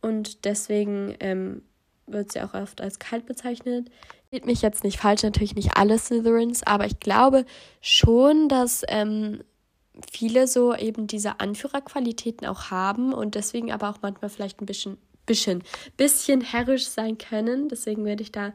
und 0.00 0.44
deswegen 0.44 1.16
ähm, 1.20 1.62
wird 2.06 2.32
sie 2.32 2.40
auch 2.42 2.54
oft 2.54 2.80
als 2.80 2.98
kalt 2.98 3.26
bezeichnet. 3.26 3.90
Geht 4.30 4.46
mich 4.46 4.62
jetzt 4.62 4.84
nicht 4.84 4.98
falsch, 4.98 5.22
natürlich 5.22 5.56
nicht 5.56 5.76
alle 5.76 5.98
Slytherins, 5.98 6.62
aber 6.62 6.86
ich 6.86 7.00
glaube 7.00 7.44
schon, 7.80 8.48
dass 8.48 8.82
ähm, 8.88 9.42
viele 10.10 10.46
so 10.46 10.74
eben 10.74 11.06
diese 11.06 11.40
Anführerqualitäten 11.40 12.46
auch 12.46 12.70
haben 12.70 13.12
und 13.12 13.34
deswegen 13.34 13.72
aber 13.72 13.90
auch 13.90 13.98
manchmal 14.02 14.30
vielleicht 14.30 14.62
ein 14.62 14.66
bisschen, 14.66 14.98
bisschen, 15.26 15.64
bisschen 15.96 16.40
herrisch 16.40 16.86
sein 16.86 17.18
können. 17.18 17.68
Deswegen 17.68 18.04
werde 18.04 18.22
ich 18.22 18.32
da 18.32 18.52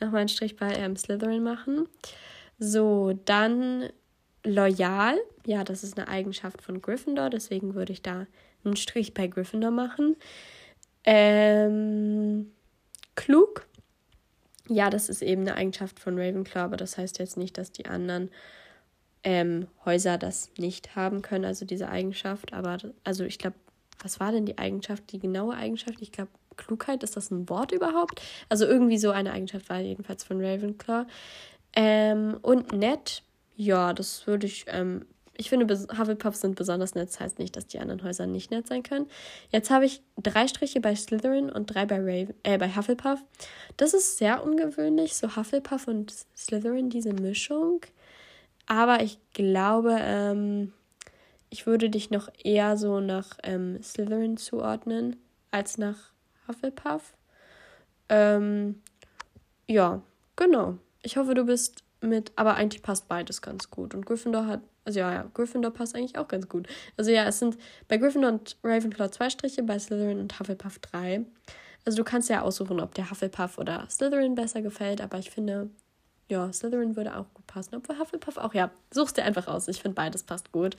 nochmal 0.00 0.20
einen 0.20 0.28
Strich 0.28 0.56
bei 0.56 0.72
ähm, 0.74 0.96
Slytherin 0.96 1.42
machen. 1.42 1.88
So, 2.58 3.18
dann 3.24 3.88
loyal. 4.44 5.18
Ja, 5.46 5.64
das 5.64 5.84
ist 5.84 5.98
eine 5.98 6.08
Eigenschaft 6.08 6.62
von 6.62 6.80
Gryffindor, 6.80 7.30
deswegen 7.30 7.74
würde 7.74 7.92
ich 7.92 8.02
da 8.02 8.26
einen 8.64 8.76
Strich 8.76 9.14
bei 9.14 9.26
Gryffindor 9.26 9.70
machen. 9.70 10.16
Ähm, 11.04 12.52
klug. 13.14 13.66
Ja, 14.68 14.88
das 14.88 15.08
ist 15.10 15.20
eben 15.20 15.42
eine 15.42 15.56
Eigenschaft 15.56 16.00
von 16.00 16.18
Ravenclaw, 16.18 16.64
aber 16.64 16.76
das 16.76 16.96
heißt 16.96 17.18
jetzt 17.18 17.36
nicht, 17.36 17.58
dass 17.58 17.72
die 17.72 17.86
anderen 17.86 18.30
ähm, 19.22 19.66
Häuser 19.84 20.16
das 20.16 20.50
nicht 20.58 20.96
haben 20.96 21.20
können, 21.22 21.44
also 21.44 21.66
diese 21.66 21.88
Eigenschaft. 21.88 22.52
Aber 22.52 22.78
also 23.04 23.24
ich 23.24 23.38
glaube, 23.38 23.56
was 24.02 24.20
war 24.20 24.32
denn 24.32 24.46
die 24.46 24.58
Eigenschaft, 24.58 25.12
die 25.12 25.18
genaue 25.18 25.54
Eigenschaft? 25.54 26.00
Ich 26.00 26.12
glaube, 26.12 26.30
Klugheit, 26.56 27.02
ist 27.02 27.16
das 27.16 27.30
ein 27.30 27.48
Wort 27.48 27.72
überhaupt? 27.72 28.20
Also 28.48 28.66
irgendwie 28.66 28.98
so 28.98 29.10
eine 29.10 29.32
Eigenschaft 29.32 29.68
war 29.68 29.80
jedenfalls 29.80 30.24
von 30.24 30.44
Ravenclaw. 30.44 31.06
Ähm, 31.76 32.38
und 32.42 32.72
nett, 32.72 33.22
ja, 33.56 33.92
das 33.92 34.26
würde 34.26 34.46
ich, 34.46 34.64
ähm, 34.68 35.06
ich 35.36 35.50
finde, 35.50 35.66
Hufflepuffs 35.98 36.40
sind 36.40 36.54
besonders 36.54 36.94
nett. 36.94 37.08
Das 37.08 37.20
heißt 37.20 37.38
nicht, 37.38 37.56
dass 37.56 37.66
die 37.66 37.80
anderen 37.80 38.02
Häuser 38.04 38.26
nicht 38.26 38.50
nett 38.50 38.66
sein 38.68 38.82
können. 38.82 39.06
Jetzt 39.50 39.70
habe 39.70 39.84
ich 39.84 40.02
drei 40.22 40.46
Striche 40.46 40.80
bei 40.80 40.94
Slytherin 40.94 41.50
und 41.50 41.66
drei 41.66 41.86
bei, 41.86 41.98
Raven, 41.98 42.34
äh, 42.44 42.58
bei 42.58 42.74
Hufflepuff. 42.74 43.20
Das 43.76 43.94
ist 43.94 44.18
sehr 44.18 44.44
ungewöhnlich, 44.44 45.16
so 45.16 45.34
Hufflepuff 45.36 45.88
und 45.88 46.14
Slytherin, 46.36 46.90
diese 46.90 47.12
Mischung. 47.12 47.80
Aber 48.66 49.02
ich 49.02 49.18
glaube, 49.32 49.98
ähm, 50.00 50.72
ich 51.50 51.66
würde 51.66 51.90
dich 51.90 52.10
noch 52.10 52.28
eher 52.42 52.76
so 52.76 53.00
nach 53.00 53.38
ähm, 53.42 53.82
Slytherin 53.82 54.36
zuordnen 54.36 55.16
als 55.50 55.78
nach 55.78 56.13
Hufflepuff. 56.48 57.14
Ähm, 58.08 58.82
ja, 59.66 60.02
genau. 60.36 60.78
Ich 61.02 61.16
hoffe, 61.16 61.34
du 61.34 61.44
bist 61.44 61.84
mit, 62.00 62.32
aber 62.36 62.54
eigentlich 62.54 62.82
passt 62.82 63.08
beides 63.08 63.42
ganz 63.42 63.70
gut. 63.70 63.94
Und 63.94 64.06
Gryffindor 64.06 64.46
hat, 64.46 64.60
also 64.84 65.00
ja, 65.00 65.12
ja, 65.12 65.30
Gryffindor 65.34 65.72
passt 65.72 65.94
eigentlich 65.94 66.18
auch 66.18 66.28
ganz 66.28 66.48
gut. 66.48 66.68
Also 66.96 67.10
ja, 67.10 67.24
es 67.24 67.38
sind 67.38 67.56
bei 67.88 67.96
Gryffindor 67.96 68.32
und 68.32 68.56
Ravenclaw 68.62 69.10
zwei 69.10 69.30
Striche, 69.30 69.62
bei 69.62 69.78
Slytherin 69.78 70.20
und 70.20 70.38
Hufflepuff 70.38 70.78
drei. 70.78 71.24
Also 71.84 71.96
du 71.96 72.04
kannst 72.04 72.30
ja 72.30 72.42
aussuchen, 72.42 72.80
ob 72.80 72.94
der 72.94 73.10
Hufflepuff 73.10 73.58
oder 73.58 73.86
Slytherin 73.90 74.34
besser 74.34 74.62
gefällt, 74.62 75.00
aber 75.00 75.18
ich 75.18 75.30
finde, 75.30 75.70
ja, 76.28 76.50
Slytherin 76.52 76.96
würde 76.96 77.16
auch 77.16 77.26
gut 77.34 77.46
passen. 77.46 77.74
Obwohl 77.74 77.98
Hufflepuff 77.98 78.38
auch, 78.38 78.54
ja, 78.54 78.70
suchst 78.92 79.16
dir 79.16 79.24
einfach 79.24 79.46
aus. 79.46 79.68
Ich 79.68 79.82
finde 79.82 79.94
beides 79.94 80.22
passt 80.22 80.52
gut. 80.52 80.76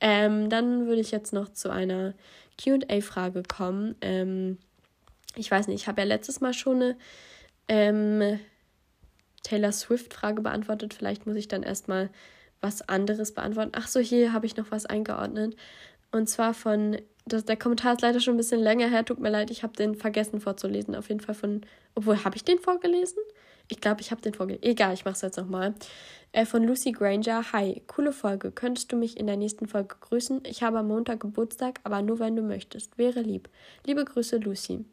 Ähm, 0.00 0.50
dann 0.50 0.86
würde 0.86 1.00
ich 1.00 1.10
jetzt 1.10 1.32
noch 1.32 1.48
zu 1.52 1.70
einer 1.70 2.14
QA-Frage 2.58 3.42
kommen. 3.44 3.94
Ähm, 4.00 4.58
ich 5.36 5.50
weiß 5.50 5.68
nicht, 5.68 5.82
ich 5.82 5.88
habe 5.88 6.00
ja 6.00 6.06
letztes 6.06 6.40
Mal 6.40 6.52
schon 6.52 6.76
eine 6.76 6.96
ähm, 7.68 8.40
Taylor 9.42 9.72
Swift-Frage 9.72 10.42
beantwortet. 10.42 10.94
Vielleicht 10.94 11.26
muss 11.26 11.36
ich 11.36 11.48
dann 11.48 11.62
erstmal 11.62 12.10
was 12.60 12.86
anderes 12.88 13.32
beantworten. 13.32 13.72
Ach 13.74 13.88
so, 13.88 14.00
hier 14.00 14.32
habe 14.32 14.46
ich 14.46 14.56
noch 14.56 14.70
was 14.70 14.86
eingeordnet. 14.86 15.56
Und 16.12 16.28
zwar 16.28 16.54
von, 16.54 16.98
das, 17.24 17.44
der 17.44 17.56
Kommentar 17.56 17.94
ist 17.94 18.02
leider 18.02 18.20
schon 18.20 18.34
ein 18.34 18.38
bisschen 18.38 18.60
länger 18.60 18.88
her, 18.88 19.04
tut 19.04 19.20
mir 19.20 19.30
leid, 19.30 19.50
ich 19.50 19.62
habe 19.62 19.74
den 19.74 19.94
vergessen 19.94 20.40
vorzulesen. 20.40 20.94
Auf 20.94 21.08
jeden 21.08 21.20
Fall 21.20 21.34
von, 21.34 21.62
obwohl, 21.94 22.24
habe 22.24 22.36
ich 22.36 22.44
den 22.44 22.58
vorgelesen? 22.58 23.18
Ich 23.68 23.80
glaube, 23.80 24.00
ich 24.00 24.10
habe 24.10 24.20
den 24.20 24.34
vorgelesen. 24.34 24.64
Egal, 24.64 24.94
ich 24.94 25.04
mache 25.04 25.14
es 25.14 25.20
jetzt 25.20 25.36
nochmal. 25.36 25.74
Äh, 26.32 26.44
von 26.44 26.64
Lucy 26.64 26.90
Granger. 26.90 27.52
Hi, 27.52 27.82
coole 27.86 28.12
Folge. 28.12 28.50
Könntest 28.50 28.90
du 28.90 28.96
mich 28.96 29.16
in 29.16 29.28
der 29.28 29.36
nächsten 29.36 29.68
Folge 29.68 29.94
grüßen? 30.00 30.42
Ich 30.44 30.64
habe 30.64 30.80
am 30.80 30.88
Montag 30.88 31.20
Geburtstag, 31.20 31.78
aber 31.84 32.02
nur 32.02 32.18
wenn 32.18 32.34
du 32.34 32.42
möchtest. 32.42 32.98
Wäre 32.98 33.20
lieb. 33.20 33.48
Liebe 33.86 34.04
Grüße, 34.04 34.38
Lucy. 34.38 34.84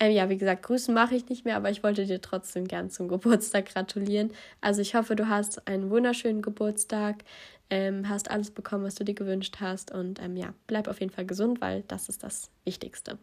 Ähm, 0.00 0.12
ja, 0.12 0.28
wie 0.28 0.38
gesagt, 0.38 0.62
Grüßen 0.62 0.94
mache 0.94 1.14
ich 1.14 1.28
nicht 1.28 1.44
mehr, 1.44 1.56
aber 1.56 1.70
ich 1.70 1.82
wollte 1.82 2.06
dir 2.06 2.20
trotzdem 2.20 2.66
gern 2.66 2.90
zum 2.90 3.08
Geburtstag 3.08 3.66
gratulieren. 3.66 4.32
Also 4.60 4.80
ich 4.80 4.94
hoffe, 4.94 5.16
du 5.16 5.28
hast 5.28 5.66
einen 5.66 5.90
wunderschönen 5.90 6.42
Geburtstag, 6.42 7.24
ähm, 7.70 8.08
hast 8.08 8.30
alles 8.30 8.50
bekommen, 8.50 8.84
was 8.84 8.94
du 8.94 9.04
dir 9.04 9.14
gewünscht 9.14 9.56
hast 9.60 9.90
und 9.90 10.22
ähm, 10.22 10.36
ja, 10.36 10.54
bleib 10.66 10.88
auf 10.88 11.00
jeden 11.00 11.12
Fall 11.12 11.26
gesund, 11.26 11.60
weil 11.60 11.82
das 11.88 12.08
ist 12.08 12.22
das 12.22 12.50
Wichtigste. 12.64 13.18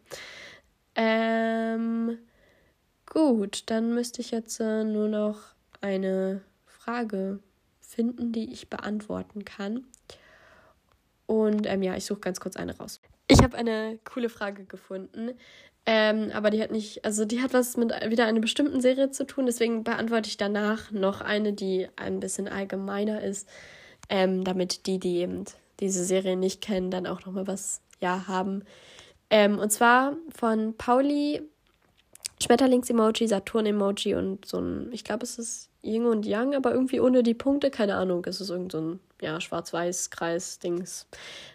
Ähm, 0.94 2.18
gut, 3.06 3.64
dann 3.66 3.94
müsste 3.94 4.20
ich 4.20 4.30
jetzt 4.30 4.60
äh, 4.60 4.84
nur 4.84 5.08
noch 5.08 5.40
eine 5.80 6.42
Frage 6.64 7.40
finden, 7.80 8.32
die 8.32 8.52
ich 8.52 8.68
beantworten 8.68 9.44
kann. 9.44 9.84
Und 11.26 11.66
ähm, 11.66 11.82
ja, 11.82 11.96
ich 11.96 12.04
suche 12.04 12.20
ganz 12.20 12.38
kurz 12.38 12.56
eine 12.56 12.76
raus. 12.76 13.00
Ich 13.28 13.42
habe 13.42 13.56
eine 13.56 13.98
coole 14.04 14.28
Frage 14.28 14.64
gefunden. 14.64 15.32
Ähm, 15.88 16.30
aber 16.34 16.50
die 16.50 16.60
hat 16.60 16.72
nicht, 16.72 17.04
also 17.04 17.24
die 17.24 17.40
hat 17.40 17.54
was 17.54 17.76
mit 17.76 17.92
wieder 18.08 18.26
einer 18.26 18.40
bestimmten 18.40 18.80
Serie 18.80 19.10
zu 19.10 19.24
tun, 19.24 19.46
deswegen 19.46 19.84
beantworte 19.84 20.28
ich 20.28 20.36
danach 20.36 20.90
noch 20.90 21.20
eine, 21.20 21.52
die 21.52 21.86
ein 21.94 22.18
bisschen 22.18 22.48
allgemeiner 22.48 23.22
ist, 23.22 23.48
ähm, 24.08 24.42
damit 24.42 24.86
die, 24.86 24.98
die 24.98 25.18
eben 25.18 25.44
diese 25.78 26.04
Serie 26.04 26.36
nicht 26.36 26.60
kennen, 26.60 26.90
dann 26.90 27.06
auch 27.06 27.24
nochmal 27.24 27.46
was 27.46 27.82
ja 28.00 28.26
haben. 28.26 28.64
Ähm, 29.30 29.58
und 29.58 29.70
zwar 29.70 30.16
von 30.34 30.76
Pauli 30.76 31.42
Schmetterlings-Emoji, 32.42 33.28
Saturn-Emoji 33.28 34.14
und 34.14 34.44
so 34.44 34.58
ein, 34.58 34.92
ich 34.92 35.04
glaube, 35.04 35.24
es 35.24 35.38
ist 35.38 35.70
Yin 35.82 36.06
und 36.06 36.26
Yang, 36.26 36.54
aber 36.54 36.72
irgendwie 36.72 37.00
ohne 37.00 37.22
die 37.22 37.34
Punkte, 37.34 37.70
keine 37.70 37.94
Ahnung, 37.94 38.24
es 38.26 38.40
ist 38.40 38.50
irgend 38.50 38.72
so 38.72 38.80
ein, 38.80 39.00
ja, 39.20 39.40
Schwarz-Weiß-Kreis-Dings. 39.40 41.06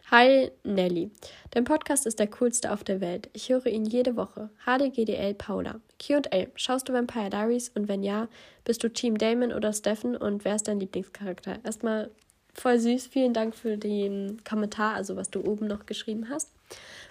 Hi, 0.10 0.52
Nelly. 0.64 1.12
Dein 1.52 1.64
Podcast 1.64 2.06
ist 2.06 2.20
der 2.20 2.28
coolste 2.28 2.72
auf 2.72 2.84
der 2.84 3.02
Welt. 3.02 3.30
Ich 3.34 3.50
höre 3.50 3.68
ihn 3.68 3.86
jede 3.86 4.16
Woche. 4.16 4.50
HDGDL 4.66 5.34
Paula. 5.36 5.80
Q&A. 6.06 6.48
Schaust 6.56 6.90
du 6.90 6.94
Vampire 6.94 7.30
Diaries? 7.30 7.70
Und 7.70 7.88
wenn 7.88 8.04
ja, 8.04 8.28
bist 8.64 8.84
du 8.84 8.90
Team 8.90 9.18
Damon 9.18 9.54
oder 9.54 9.74
Stefan? 9.74 10.16
Und 10.16 10.44
wer 10.44 10.56
ist 10.56 10.68
dein 10.68 10.80
Lieblingscharakter? 10.80 11.60
Erstmal 11.64 12.10
voll 12.54 12.80
süß. 12.80 13.08
Vielen 13.08 13.34
Dank 13.34 13.56
für 13.56 13.78
den 13.78 14.44
Kommentar, 14.44 14.96
also 14.96 15.16
was 15.16 15.30
du 15.30 15.42
oben 15.42 15.68
noch 15.68 15.86
geschrieben 15.86 16.30
hast. 16.30 16.52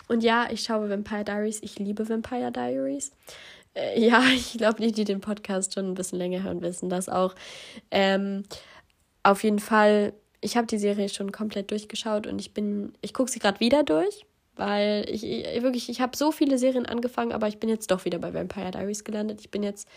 Und 0.08 0.22
ja, 0.22 0.48
ich 0.50 0.62
schaue 0.62 0.90
Vampire 0.90 1.24
Diaries. 1.24 1.62
Ich 1.62 1.78
liebe 1.78 2.08
Vampire 2.08 2.50
Diaries. 2.50 3.12
Äh, 3.74 4.00
ja, 4.04 4.22
ich 4.34 4.58
glaube, 4.58 4.82
die, 4.82 4.92
die 4.92 5.04
den 5.04 5.20
Podcast 5.20 5.74
schon 5.74 5.86
ein 5.90 5.94
bisschen 5.94 6.18
länger 6.18 6.42
hören, 6.42 6.60
wissen 6.60 6.88
das 6.88 7.08
auch. 7.08 7.34
Ähm, 7.90 8.42
auf 9.22 9.44
jeden 9.44 9.58
Fall, 9.58 10.12
ich 10.40 10.56
habe 10.56 10.66
die 10.66 10.78
Serie 10.78 11.08
schon 11.08 11.32
komplett 11.32 11.70
durchgeschaut 11.70 12.26
und 12.26 12.38
ich 12.40 12.54
bin, 12.54 12.92
ich 13.00 13.14
gucke 13.14 13.30
sie 13.30 13.38
gerade 13.38 13.60
wieder 13.60 13.82
durch, 13.82 14.26
weil 14.56 15.06
ich, 15.08 15.24
ich 15.24 15.62
wirklich, 15.62 15.88
ich 15.88 16.00
habe 16.00 16.16
so 16.16 16.32
viele 16.32 16.58
Serien 16.58 16.86
angefangen, 16.86 17.32
aber 17.32 17.48
ich 17.48 17.58
bin 17.58 17.68
jetzt 17.68 17.90
doch 17.90 18.04
wieder 18.04 18.18
bei 18.18 18.32
Vampire 18.32 18.70
Diaries 18.70 19.04
gelandet. 19.04 19.40
Ich 19.40 19.50
bin 19.50 19.62
jetzt, 19.62 19.88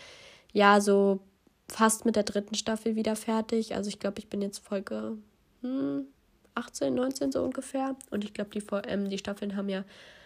ja, 0.52 0.80
so 0.80 1.20
fast 1.68 2.04
mit 2.04 2.16
der 2.16 2.22
dritten 2.24 2.54
Staffel 2.54 2.94
wieder 2.96 3.16
fertig. 3.16 3.74
Also 3.74 3.88
ich 3.88 3.98
glaube, 3.98 4.18
ich 4.18 4.28
bin 4.28 4.42
jetzt 4.42 4.58
Folge 4.58 5.16
hm, 5.62 6.06
18, 6.54 6.94
19 6.94 7.32
so 7.32 7.42
ungefähr. 7.42 7.96
Und 8.10 8.24
ich 8.24 8.34
glaube, 8.34 8.50
die, 8.50 8.62
ähm, 8.88 9.08
die 9.08 9.18
Staffeln 9.18 9.56
haben 9.56 9.68
ja 9.68 9.84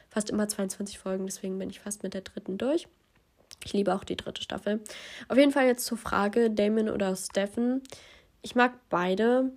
fast 0.08 0.30
immer 0.30 0.48
22 0.48 0.98
Folgen, 0.98 1.26
deswegen 1.26 1.58
bin 1.58 1.70
ich 1.70 1.80
fast 1.80 2.02
mit 2.02 2.14
der 2.14 2.22
dritten 2.22 2.58
durch. 2.58 2.88
Ich 3.64 3.72
liebe 3.72 3.94
auch 3.94 4.04
die 4.04 4.16
dritte 4.16 4.42
Staffel. 4.42 4.80
Auf 5.28 5.36
jeden 5.36 5.52
Fall 5.52 5.66
jetzt 5.66 5.84
zur 5.84 5.98
Frage, 5.98 6.50
Damon 6.50 6.88
oder 6.88 7.14
Stephen. 7.16 7.82
Ich 8.42 8.54
mag 8.54 8.72
beide. 8.88 9.52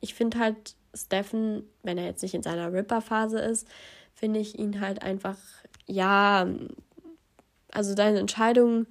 Ich 0.00 0.14
finde 0.14 0.38
halt 0.38 0.74
Stephen, 0.94 1.64
wenn 1.82 1.98
er 1.98 2.06
jetzt 2.06 2.22
nicht 2.22 2.34
in 2.34 2.42
seiner 2.42 2.72
Ripper-Phase 2.72 3.38
ist, 3.38 3.66
finde 4.14 4.40
ich 4.40 4.58
ihn 4.58 4.80
halt 4.80 5.02
einfach, 5.02 5.36
ja, 5.86 6.46
also 7.70 7.94
deine 7.94 8.18
Entscheidungen 8.18 8.86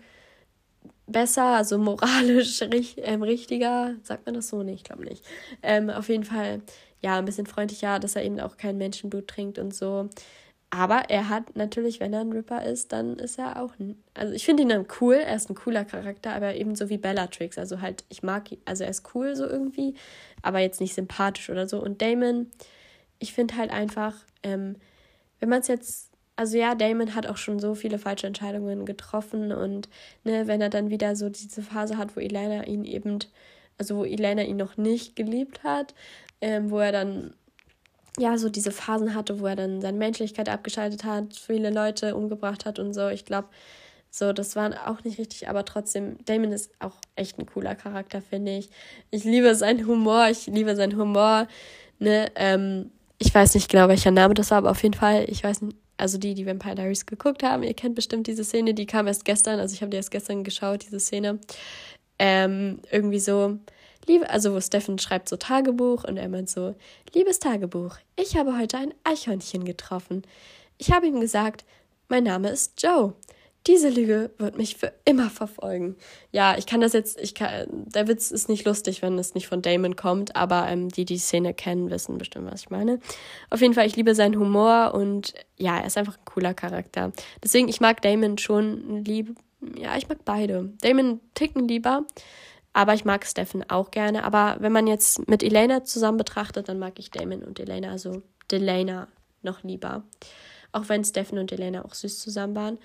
besser, 1.08 1.46
also 1.46 1.78
moralisch 1.78 2.62
richt, 2.74 3.00
ähm, 3.02 3.24
richtiger. 3.24 3.96
Sagt 4.04 4.26
man 4.26 4.36
das 4.36 4.50
so? 4.50 4.64
Nee, 4.64 4.74
ich 4.74 4.84
glaube 4.84 5.04
nicht. 5.04 5.24
Ähm, 5.64 5.90
auf 5.90 6.10
jeden 6.10 6.24
Fall, 6.24 6.62
ja, 7.02 7.18
ein 7.18 7.26
bisschen 7.26 7.48
freundlicher, 7.48 8.00
dass 8.00 8.16
er 8.16 8.24
eben 8.24 8.40
auch 8.40 8.58
kein 8.58 8.78
Menschenblut 8.78 9.28
trinkt 9.28 9.60
und 9.60 9.74
so. 9.74 10.10
Aber 10.70 11.10
er 11.10 11.30
hat 11.30 11.56
natürlich, 11.56 12.00
wenn 12.00 12.14
er 12.14 12.22
ein 12.22 12.32
Ripper 12.32 12.66
ist, 12.66 12.92
dann 12.92 13.18
ist 13.18 13.40
er 13.40 13.62
auch 13.62 13.72
ein. 13.80 14.02
Also 14.14 14.34
ich 14.34 14.46
finde 14.46 14.64
ihn 14.64 14.70
dann 14.70 14.88
cool, 15.00 15.16
er 15.16 15.36
ist 15.36 15.50
ein 15.50 15.56
cooler 15.56 15.86
Charakter, 15.86 16.34
aber 16.34 16.56
ebenso 16.56 16.90
wie 16.90 16.98
Bellatrix. 16.98 17.58
Also 17.58 17.82
halt, 17.82 18.04
ich 18.10 18.24
mag 18.24 18.52
ihn, 18.52 18.60
also 18.66 18.84
er 18.84 18.90
ist 18.90 19.16
cool 19.16 19.36
so 19.36 19.46
irgendwie, 19.46 19.96
aber 20.42 20.60
jetzt 20.60 20.82
nicht 20.82 20.96
sympathisch 20.96 21.50
oder 21.50 21.68
so. 21.68 21.82
Und 21.82 22.02
Damon, 22.02 22.52
ich 23.20 23.34
finde 23.34 23.56
halt 23.56 23.72
einfach, 23.72 24.16
ähm, 24.44 24.76
wenn 25.40 25.50
man 25.50 25.62
es 25.62 25.68
jetzt 25.68 26.16
also 26.36 26.58
ja, 26.58 26.76
Damon 26.76 27.16
hat 27.16 27.28
auch 27.28 27.38
schon 27.38 27.60
so 27.60 27.76
viele 27.76 27.98
falsche 27.98 28.28
Entscheidungen 28.28 28.86
getroffen 28.86 29.52
und 29.52 29.88
ne, 30.24 30.48
wenn 30.48 30.62
er 30.62 30.70
dann 30.70 30.90
wieder 30.90 31.16
so 31.16 31.30
diese 31.30 31.62
Phase 31.62 31.98
hat, 31.98 32.16
wo 32.16 32.20
Elena 32.20 32.66
ihn 32.66 32.84
eben, 32.84 33.20
also 33.78 33.98
wo 33.98 34.04
Elena 34.04 34.44
ihn 34.44 34.58
noch 34.58 34.78
nicht 34.78 35.16
geliebt 35.16 35.64
hat, 35.64 35.94
ähm, 36.42 36.72
wo 36.72 36.80
er 36.80 36.92
dann 36.92 37.34
ja 38.20 38.38
so 38.38 38.50
diese 38.50 38.72
Phasen 38.72 39.16
hatte, 39.16 39.40
wo 39.40 39.48
er 39.48 39.56
dann 39.56 39.82
seine 39.82 39.98
Menschlichkeit 39.98 40.50
abgeschaltet 40.50 41.04
hat, 41.04 41.36
viele 41.36 41.70
Leute 41.70 42.16
umgebracht 42.16 42.66
hat 42.66 42.80
und 42.80 42.94
so. 42.94 43.10
Ich 43.10 43.26
glaube, 43.26 43.50
so, 44.10 44.32
das 44.32 44.56
war 44.56 44.72
auch 44.88 45.04
nicht 45.04 45.20
richtig, 45.20 45.50
aber 45.50 45.66
trotzdem, 45.66 46.18
Damon 46.24 46.54
ist 46.54 46.72
auch 46.80 46.96
echt 47.16 47.38
ein 47.38 47.46
cooler 47.46 47.76
Charakter, 47.76 48.22
finde 48.22 48.58
ich. 48.58 48.70
Ich 49.12 49.26
liebe 49.26 49.54
seinen 49.56 49.86
Humor, 49.88 50.30
ich 50.30 50.48
liebe 50.48 50.76
seinen 50.76 50.98
Humor, 50.98 51.48
ne, 52.00 52.32
ähm, 52.36 52.92
ich 53.18 53.34
weiß 53.34 53.56
nicht 53.56 53.70
genau, 53.70 53.90
welcher 53.90 54.12
Name 54.12 54.34
das 54.34 54.52
war, 54.52 54.60
aber 54.60 54.72
auf 54.72 54.84
jeden 54.84 54.94
Fall, 54.94 55.26
ich 55.28 55.44
weiß 55.44 55.64
nicht, 55.64 55.76
also 55.98 56.18
die, 56.18 56.34
die 56.34 56.46
Vampire 56.46 56.76
Diaries 56.76 57.06
geguckt 57.06 57.44
haben, 57.44 57.64
ihr 57.64 57.74
kennt 57.74 57.96
bestimmt 57.96 58.28
diese 58.28 58.44
Szene, 58.44 58.74
die 58.74 58.86
kam 58.86 59.08
erst 59.08 59.26
gestern, 59.26 59.60
also 59.60 59.74
ich 59.74 59.82
habe 59.82 59.90
die 59.90 59.98
erst 59.98 60.12
gestern 60.12 60.44
geschaut, 60.44 60.86
diese 60.86 61.00
Szene. 61.00 61.40
Ähm, 62.18 62.80
irgendwie 62.92 63.20
so, 63.20 63.60
liebe, 64.08 64.30
also 64.30 64.54
wo 64.54 64.62
Steffen 64.62 65.00
schreibt 65.00 65.30
so 65.30 65.38
Tagebuch 65.38 66.04
und 66.04 66.18
er 66.18 66.30
meint 66.30 66.50
so, 66.50 66.76
liebes 67.14 67.40
Tagebuch, 67.40 67.98
ich 68.16 68.38
habe 68.38 68.58
heute 68.58 68.78
ein 68.78 68.94
Eichhörnchen 69.04 69.66
getroffen. 69.66 70.24
Ich 70.78 70.92
habe 70.92 71.08
ihm 71.08 71.20
gesagt, 71.20 71.66
mein 72.10 72.24
Name 72.24 72.50
ist 72.50 72.82
Joe. 72.82 73.14
Diese 73.68 73.90
Lüge 73.90 74.30
wird 74.38 74.60
mich 74.60 74.78
für 74.78 74.94
immer 75.06 75.32
verfolgen. 75.32 75.96
Ja, 76.32 76.56
ich 76.56 76.68
kann 76.68 76.82
das 76.82 76.94
jetzt, 76.94 77.20
ich 77.20 77.34
kann, 77.34 77.66
der 77.72 78.08
Witz 78.08 78.30
ist 78.30 78.48
nicht 78.48 78.64
lustig, 78.64 79.02
wenn 79.02 79.18
es 79.18 79.34
nicht 79.34 79.48
von 79.48 79.64
Damon 79.64 79.96
kommt, 79.96 80.36
aber 80.36 80.68
ähm, 80.68 80.90
die, 80.90 81.04
die 81.04 81.18
Szene 81.18 81.52
kennen, 81.56 81.90
wissen 81.90 82.20
bestimmt, 82.20 82.52
was 82.52 82.62
ich 82.62 82.70
meine. 82.70 83.00
Auf 83.50 83.62
jeden 83.62 83.74
Fall, 83.74 83.88
ich 83.88 83.96
liebe 83.96 84.14
seinen 84.14 84.38
Humor 84.38 84.94
und 84.94 85.34
ja, 85.58 85.80
er 85.80 85.88
ist 85.88 85.98
einfach 85.98 86.18
ein 86.18 86.26
cooler 86.26 86.54
Charakter. 86.54 87.12
Deswegen, 87.44 87.68
ich 87.68 87.82
mag 87.82 88.04
Damon 88.04 88.38
schon 88.38 89.04
lieb, 89.04 89.36
ja, 89.76 89.98
ich 89.98 90.08
mag 90.08 90.20
beide. 90.26 90.72
Damon 90.82 91.20
ticken 91.34 91.68
lieber, 91.68 92.06
aber 92.76 92.94
ich 92.94 93.06
mag 93.06 93.26
Stefan 93.26 93.64
auch 93.70 93.90
gerne. 93.90 94.26
Aber 94.26 94.58
wenn 94.60 94.74
man 94.74 94.86
jetzt 94.86 95.30
mit 95.30 95.44
Elena 95.44 95.86
zusammen 95.86 96.18
betrachtet, 96.18 96.68
dann 96.68 96.78
mag 96.78 97.00
ich 97.00 97.10
Damon 97.10 97.42
und 97.42 97.58
Elena, 97.58 97.90
also 97.90 98.22
Delena 98.52 99.08
noch 99.44 99.64
lieber. 99.64 100.04
Auch 100.74 100.90
wenn 100.90 101.06
Stefan 101.06 101.40
und 101.40 101.54
Elena 101.54 101.86
auch 101.86 101.94
süß 101.94 102.20
zusammen 102.20 102.54
waren. 102.54 102.78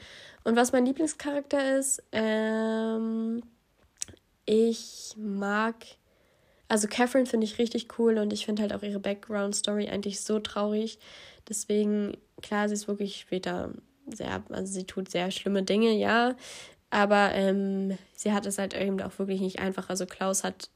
Und 0.45 0.55
was 0.55 0.71
mein 0.71 0.87
Lieblingscharakter 0.87 1.77
ist, 1.77 2.05
ähm, 2.13 3.43
ich 4.47 5.13
mag, 5.17 5.75
also 6.69 6.87
Catherine 6.87 7.27
finde 7.27 7.47
ich 7.47 7.59
richtig 7.59 7.99
cool 7.99 8.19
und 8.19 8.33
ich 8.33 8.47
finde 8.47 8.63
halt 8.63 8.73
auch 8.73 8.85
ihre 8.85 9.01
Background-Story 9.01 9.89
eigentlich 9.89 10.21
so 10.21 10.39
traurig. 10.39 11.01
Deswegen, 11.49 12.17
klar, 12.43 12.69
sie 12.69 12.75
ist 12.75 12.87
wirklich 12.87 13.17
später 13.17 13.73
sehr, 14.07 14.45
also 14.51 14.73
sie 14.73 14.85
tut 14.85 15.11
sehr 15.11 15.33
schlimme 15.33 15.65
Dinge, 15.65 15.91
ja. 15.91 16.37
Aber 16.91 17.33
ähm, 17.35 17.97
sie 18.15 18.33
hat 18.33 18.47
es 18.47 18.59
halt 18.59 18.75
eben 18.75 19.01
auch 19.01 19.19
wirklich 19.19 19.41
nicht 19.41 19.61
einfach. 19.61 19.89
Also 19.89 20.07
Klaus 20.07 20.45
hat 20.45 20.71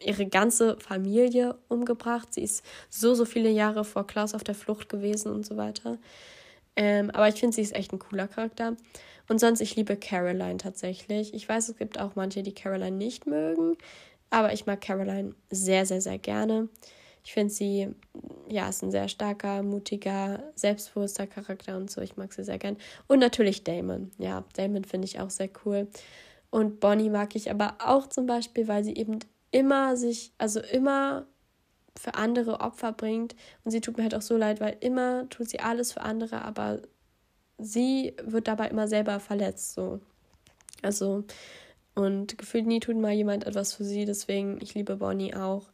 ihre 0.00 0.26
ganze 0.26 0.76
Familie 0.80 1.56
umgebracht. 1.68 2.34
Sie 2.34 2.42
ist 2.42 2.64
so, 2.90 3.14
so 3.14 3.24
viele 3.24 3.50
Jahre 3.50 3.84
vor 3.84 4.06
Klaus 4.06 4.34
auf 4.34 4.44
der 4.44 4.54
Flucht 4.54 4.88
gewesen 4.88 5.32
und 5.32 5.46
so 5.46 5.56
weiter. 5.56 5.98
Ähm, 6.76 7.10
aber 7.10 7.28
ich 7.28 7.36
finde, 7.36 7.54
sie 7.54 7.62
ist 7.62 7.74
echt 7.74 7.92
ein 7.92 7.98
cooler 7.98 8.28
Charakter. 8.28 8.76
Und 9.28 9.40
sonst, 9.40 9.60
ich 9.60 9.74
liebe 9.76 9.96
Caroline 9.96 10.58
tatsächlich. 10.58 11.34
Ich 11.34 11.48
weiß, 11.48 11.70
es 11.70 11.76
gibt 11.76 11.98
auch 11.98 12.14
manche, 12.14 12.42
die 12.42 12.54
Caroline 12.54 12.96
nicht 12.96 13.26
mögen. 13.26 13.76
Aber 14.30 14.52
ich 14.52 14.66
mag 14.66 14.80
Caroline 14.80 15.34
sehr, 15.50 15.86
sehr, 15.86 16.00
sehr 16.00 16.18
gerne. 16.18 16.68
Ich 17.26 17.32
finde 17.32 17.52
sie, 17.52 17.88
ja, 18.48 18.68
ist 18.68 18.84
ein 18.84 18.92
sehr 18.92 19.08
starker, 19.08 19.64
mutiger, 19.64 20.44
selbstbewusster 20.54 21.26
Charakter 21.26 21.76
und 21.76 21.90
so. 21.90 22.00
Ich 22.00 22.16
mag 22.16 22.32
sie 22.32 22.44
sehr 22.44 22.58
gern. 22.58 22.76
Und 23.08 23.18
natürlich 23.18 23.64
Damon. 23.64 24.12
Ja, 24.16 24.44
Damon 24.54 24.84
finde 24.84 25.06
ich 25.06 25.18
auch 25.18 25.30
sehr 25.30 25.50
cool. 25.64 25.88
Und 26.50 26.78
Bonnie 26.78 27.10
mag 27.10 27.34
ich 27.34 27.50
aber 27.50 27.78
auch 27.80 28.06
zum 28.06 28.26
Beispiel, 28.26 28.68
weil 28.68 28.84
sie 28.84 28.94
eben 28.94 29.18
immer 29.50 29.96
sich, 29.96 30.34
also 30.38 30.60
immer 30.60 31.26
für 31.96 32.14
andere 32.14 32.60
Opfer 32.60 32.92
bringt. 32.92 33.34
Und 33.64 33.72
sie 33.72 33.80
tut 33.80 33.96
mir 33.96 34.04
halt 34.04 34.14
auch 34.14 34.22
so 34.22 34.36
leid, 34.36 34.60
weil 34.60 34.76
immer 34.78 35.28
tut 35.28 35.48
sie 35.48 35.58
alles 35.58 35.94
für 35.94 36.02
andere, 36.02 36.42
aber 36.42 36.80
sie 37.58 38.14
wird 38.22 38.46
dabei 38.46 38.68
immer 38.68 38.86
selber 38.86 39.18
verletzt. 39.18 39.74
So. 39.74 39.98
Also, 40.80 41.24
und 41.96 42.38
gefühlt 42.38 42.68
nie 42.68 42.78
tut 42.78 42.96
mal 42.96 43.14
jemand 43.14 43.48
etwas 43.48 43.74
für 43.74 43.82
sie, 43.82 44.04
deswegen, 44.04 44.60
ich 44.62 44.74
liebe 44.74 44.94
Bonnie 44.94 45.34
auch. 45.34 45.64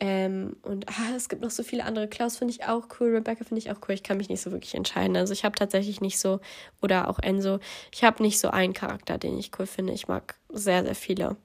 Ähm, 0.00 0.56
und 0.62 0.88
ah, 0.88 1.14
es 1.16 1.28
gibt 1.28 1.42
noch 1.42 1.50
so 1.50 1.62
viele 1.62 1.84
andere. 1.84 2.08
Klaus 2.08 2.38
finde 2.38 2.52
ich 2.52 2.64
auch 2.64 2.88
cool, 2.98 3.14
Rebecca 3.14 3.44
finde 3.44 3.60
ich 3.60 3.70
auch 3.70 3.78
cool. 3.86 3.94
Ich 3.94 4.02
kann 4.02 4.16
mich 4.16 4.28
nicht 4.28 4.42
so 4.42 4.50
wirklich 4.50 4.74
entscheiden. 4.74 5.16
Also 5.16 5.32
ich 5.32 5.44
habe 5.44 5.54
tatsächlich 5.54 6.00
nicht 6.00 6.18
so, 6.18 6.40
oder 6.80 7.08
auch 7.08 7.18
Enzo, 7.18 7.60
ich 7.92 8.02
habe 8.02 8.22
nicht 8.22 8.40
so 8.40 8.48
einen 8.48 8.72
Charakter, 8.72 9.18
den 9.18 9.38
ich 9.38 9.52
cool 9.58 9.66
finde. 9.66 9.92
Ich 9.92 10.08
mag 10.08 10.34
sehr, 10.50 10.82
sehr 10.82 10.94
viele. 10.94 11.36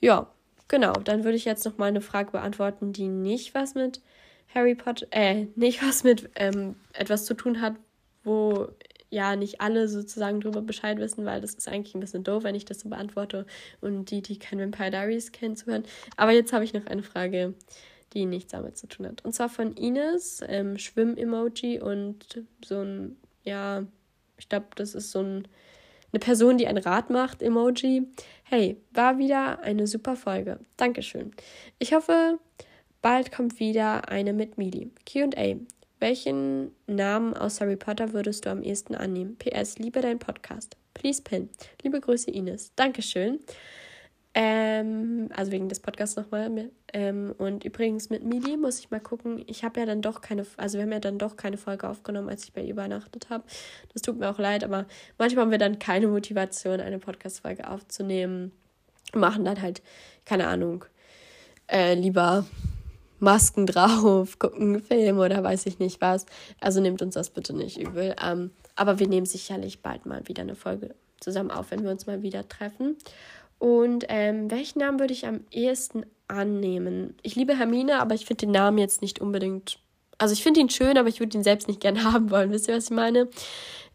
Ja, 0.00 0.30
Genau, 0.68 0.92
dann 0.94 1.22
würde 1.24 1.36
ich 1.36 1.44
jetzt 1.44 1.64
noch 1.64 1.78
mal 1.78 1.86
eine 1.86 2.00
Frage 2.00 2.32
beantworten, 2.32 2.92
die 2.92 3.06
nicht 3.08 3.54
was 3.54 3.74
mit 3.74 4.00
Harry 4.52 4.74
Potter, 4.74 5.06
äh, 5.10 5.46
nicht 5.54 5.82
was 5.86 6.02
mit 6.02 6.30
ähm, 6.34 6.76
etwas 6.92 7.24
zu 7.24 7.34
tun 7.34 7.60
hat, 7.60 7.74
wo 8.24 8.68
ja 9.16 9.34
nicht 9.34 9.60
alle 9.60 9.88
sozusagen 9.88 10.40
drüber 10.40 10.62
Bescheid 10.62 10.98
wissen, 10.98 11.24
weil 11.24 11.40
das 11.40 11.54
ist 11.54 11.68
eigentlich 11.68 11.94
ein 11.94 12.00
bisschen 12.00 12.22
doof, 12.22 12.44
wenn 12.44 12.54
ich 12.54 12.64
das 12.64 12.80
so 12.80 12.88
beantworte 12.88 13.46
und 13.80 14.10
die, 14.10 14.22
die 14.22 14.38
kein 14.38 14.60
Vampire 14.60 14.90
Diaries 14.90 15.32
kennen, 15.32 15.56
zuhören. 15.56 15.84
Aber 16.16 16.32
jetzt 16.32 16.52
habe 16.52 16.64
ich 16.64 16.74
noch 16.74 16.86
eine 16.86 17.02
Frage, 17.02 17.54
die 18.12 18.26
nichts 18.26 18.52
damit 18.52 18.76
zu 18.76 18.86
tun 18.86 19.06
hat. 19.06 19.24
Und 19.24 19.34
zwar 19.34 19.48
von 19.48 19.74
Ines, 19.74 20.40
ähm, 20.46 20.78
Schwimm-Emoji 20.78 21.80
und 21.80 22.44
so 22.64 22.80
ein, 22.80 23.16
ja, 23.42 23.84
ich 24.38 24.48
glaube, 24.48 24.66
das 24.76 24.94
ist 24.94 25.10
so 25.10 25.20
ein 25.20 25.48
eine 26.12 26.20
Person, 26.20 26.56
die 26.56 26.66
ein 26.66 26.78
Rad 26.78 27.10
macht, 27.10 27.42
Emoji. 27.42 28.06
Hey, 28.44 28.80
war 28.92 29.18
wieder 29.18 29.60
eine 29.60 29.86
super 29.86 30.16
Folge. 30.16 30.60
Dankeschön. 30.76 31.32
Ich 31.78 31.92
hoffe, 31.92 32.38
bald 33.02 33.32
kommt 33.32 33.60
wieder 33.60 34.08
eine 34.08 34.32
mit 34.32 34.56
Mili. 34.56 34.90
QA. 35.04 35.56
Welchen 35.98 36.72
Namen 36.86 37.34
aus 37.34 37.60
Harry 37.60 37.76
Potter 37.76 38.12
würdest 38.12 38.44
du 38.44 38.50
am 38.50 38.62
ehesten 38.62 38.94
annehmen? 38.94 39.36
PS, 39.38 39.78
liebe 39.78 40.02
dein 40.02 40.18
Podcast. 40.18 40.76
Please 40.92 41.22
pin. 41.22 41.48
Liebe 41.82 42.00
Grüße, 42.00 42.30
Ines. 42.30 42.72
Dankeschön. 42.76 43.40
Ähm, 44.34 45.30
also 45.34 45.52
wegen 45.52 45.70
des 45.70 45.80
Podcasts 45.80 46.16
nochmal. 46.16 46.70
Ähm, 46.92 47.34
und 47.38 47.64
übrigens 47.64 48.10
mit 48.10 48.22
Mili 48.24 48.58
muss 48.58 48.78
ich 48.78 48.90
mal 48.90 49.00
gucken. 49.00 49.42
Ich 49.46 49.64
habe 49.64 49.80
ja 49.80 49.86
dann 49.86 50.02
doch 50.02 50.20
keine, 50.20 50.44
also 50.58 50.76
wir 50.76 50.82
haben 50.84 50.92
ja 50.92 51.00
dann 51.00 51.16
doch 51.18 51.36
keine 51.36 51.56
Folge 51.56 51.88
aufgenommen, 51.88 52.28
als 52.28 52.44
ich 52.44 52.52
bei 52.52 52.60
ihr 52.60 52.72
übernachtet 52.72 53.30
habe. 53.30 53.44
Das 53.94 54.02
tut 54.02 54.18
mir 54.18 54.28
auch 54.28 54.38
leid, 54.38 54.64
aber 54.64 54.84
manchmal 55.16 55.46
haben 55.46 55.50
wir 55.50 55.58
dann 55.58 55.78
keine 55.78 56.08
Motivation, 56.08 56.80
eine 56.80 56.98
Podcast-Folge 56.98 57.70
aufzunehmen. 57.70 58.52
Machen 59.14 59.46
dann 59.46 59.62
halt, 59.62 59.80
keine 60.26 60.46
Ahnung, 60.48 60.84
äh, 61.68 61.94
lieber 61.94 62.44
Masken 63.18 63.66
drauf, 63.66 64.38
gucken 64.38 64.80
Film 64.80 65.18
oder 65.18 65.42
weiß 65.42 65.66
ich 65.66 65.78
nicht 65.78 66.00
was. 66.00 66.26
Also 66.60 66.80
nehmt 66.80 67.02
uns 67.02 67.14
das 67.14 67.30
bitte 67.30 67.54
nicht 67.54 67.78
übel. 67.78 68.14
Ähm, 68.22 68.50
aber 68.74 68.98
wir 68.98 69.08
nehmen 69.08 69.26
sicherlich 69.26 69.80
bald 69.80 70.06
mal 70.06 70.26
wieder 70.28 70.42
eine 70.42 70.54
Folge 70.54 70.94
zusammen 71.20 71.50
auf, 71.50 71.70
wenn 71.70 71.82
wir 71.82 71.90
uns 71.90 72.06
mal 72.06 72.22
wieder 72.22 72.48
treffen. 72.48 72.96
Und 73.58 74.04
ähm, 74.08 74.50
welchen 74.50 74.80
Namen 74.80 75.00
würde 75.00 75.14
ich 75.14 75.26
am 75.26 75.40
ehesten 75.50 76.04
annehmen? 76.28 77.14
Ich 77.22 77.36
liebe 77.36 77.58
Hermine, 77.58 78.00
aber 78.00 78.14
ich 78.14 78.26
finde 78.26 78.46
den 78.46 78.52
Namen 78.52 78.78
jetzt 78.78 79.00
nicht 79.00 79.20
unbedingt. 79.20 79.78
Also 80.18 80.34
ich 80.34 80.42
finde 80.42 80.60
ihn 80.60 80.70
schön, 80.70 80.98
aber 80.98 81.08
ich 81.08 81.20
würde 81.20 81.36
ihn 81.36 81.44
selbst 81.44 81.68
nicht 81.68 81.80
gerne 81.80 82.04
haben 82.12 82.30
wollen. 82.30 82.52
Wisst 82.52 82.68
ihr, 82.68 82.76
was 82.76 82.84
ich 82.84 82.90
meine? 82.90 83.28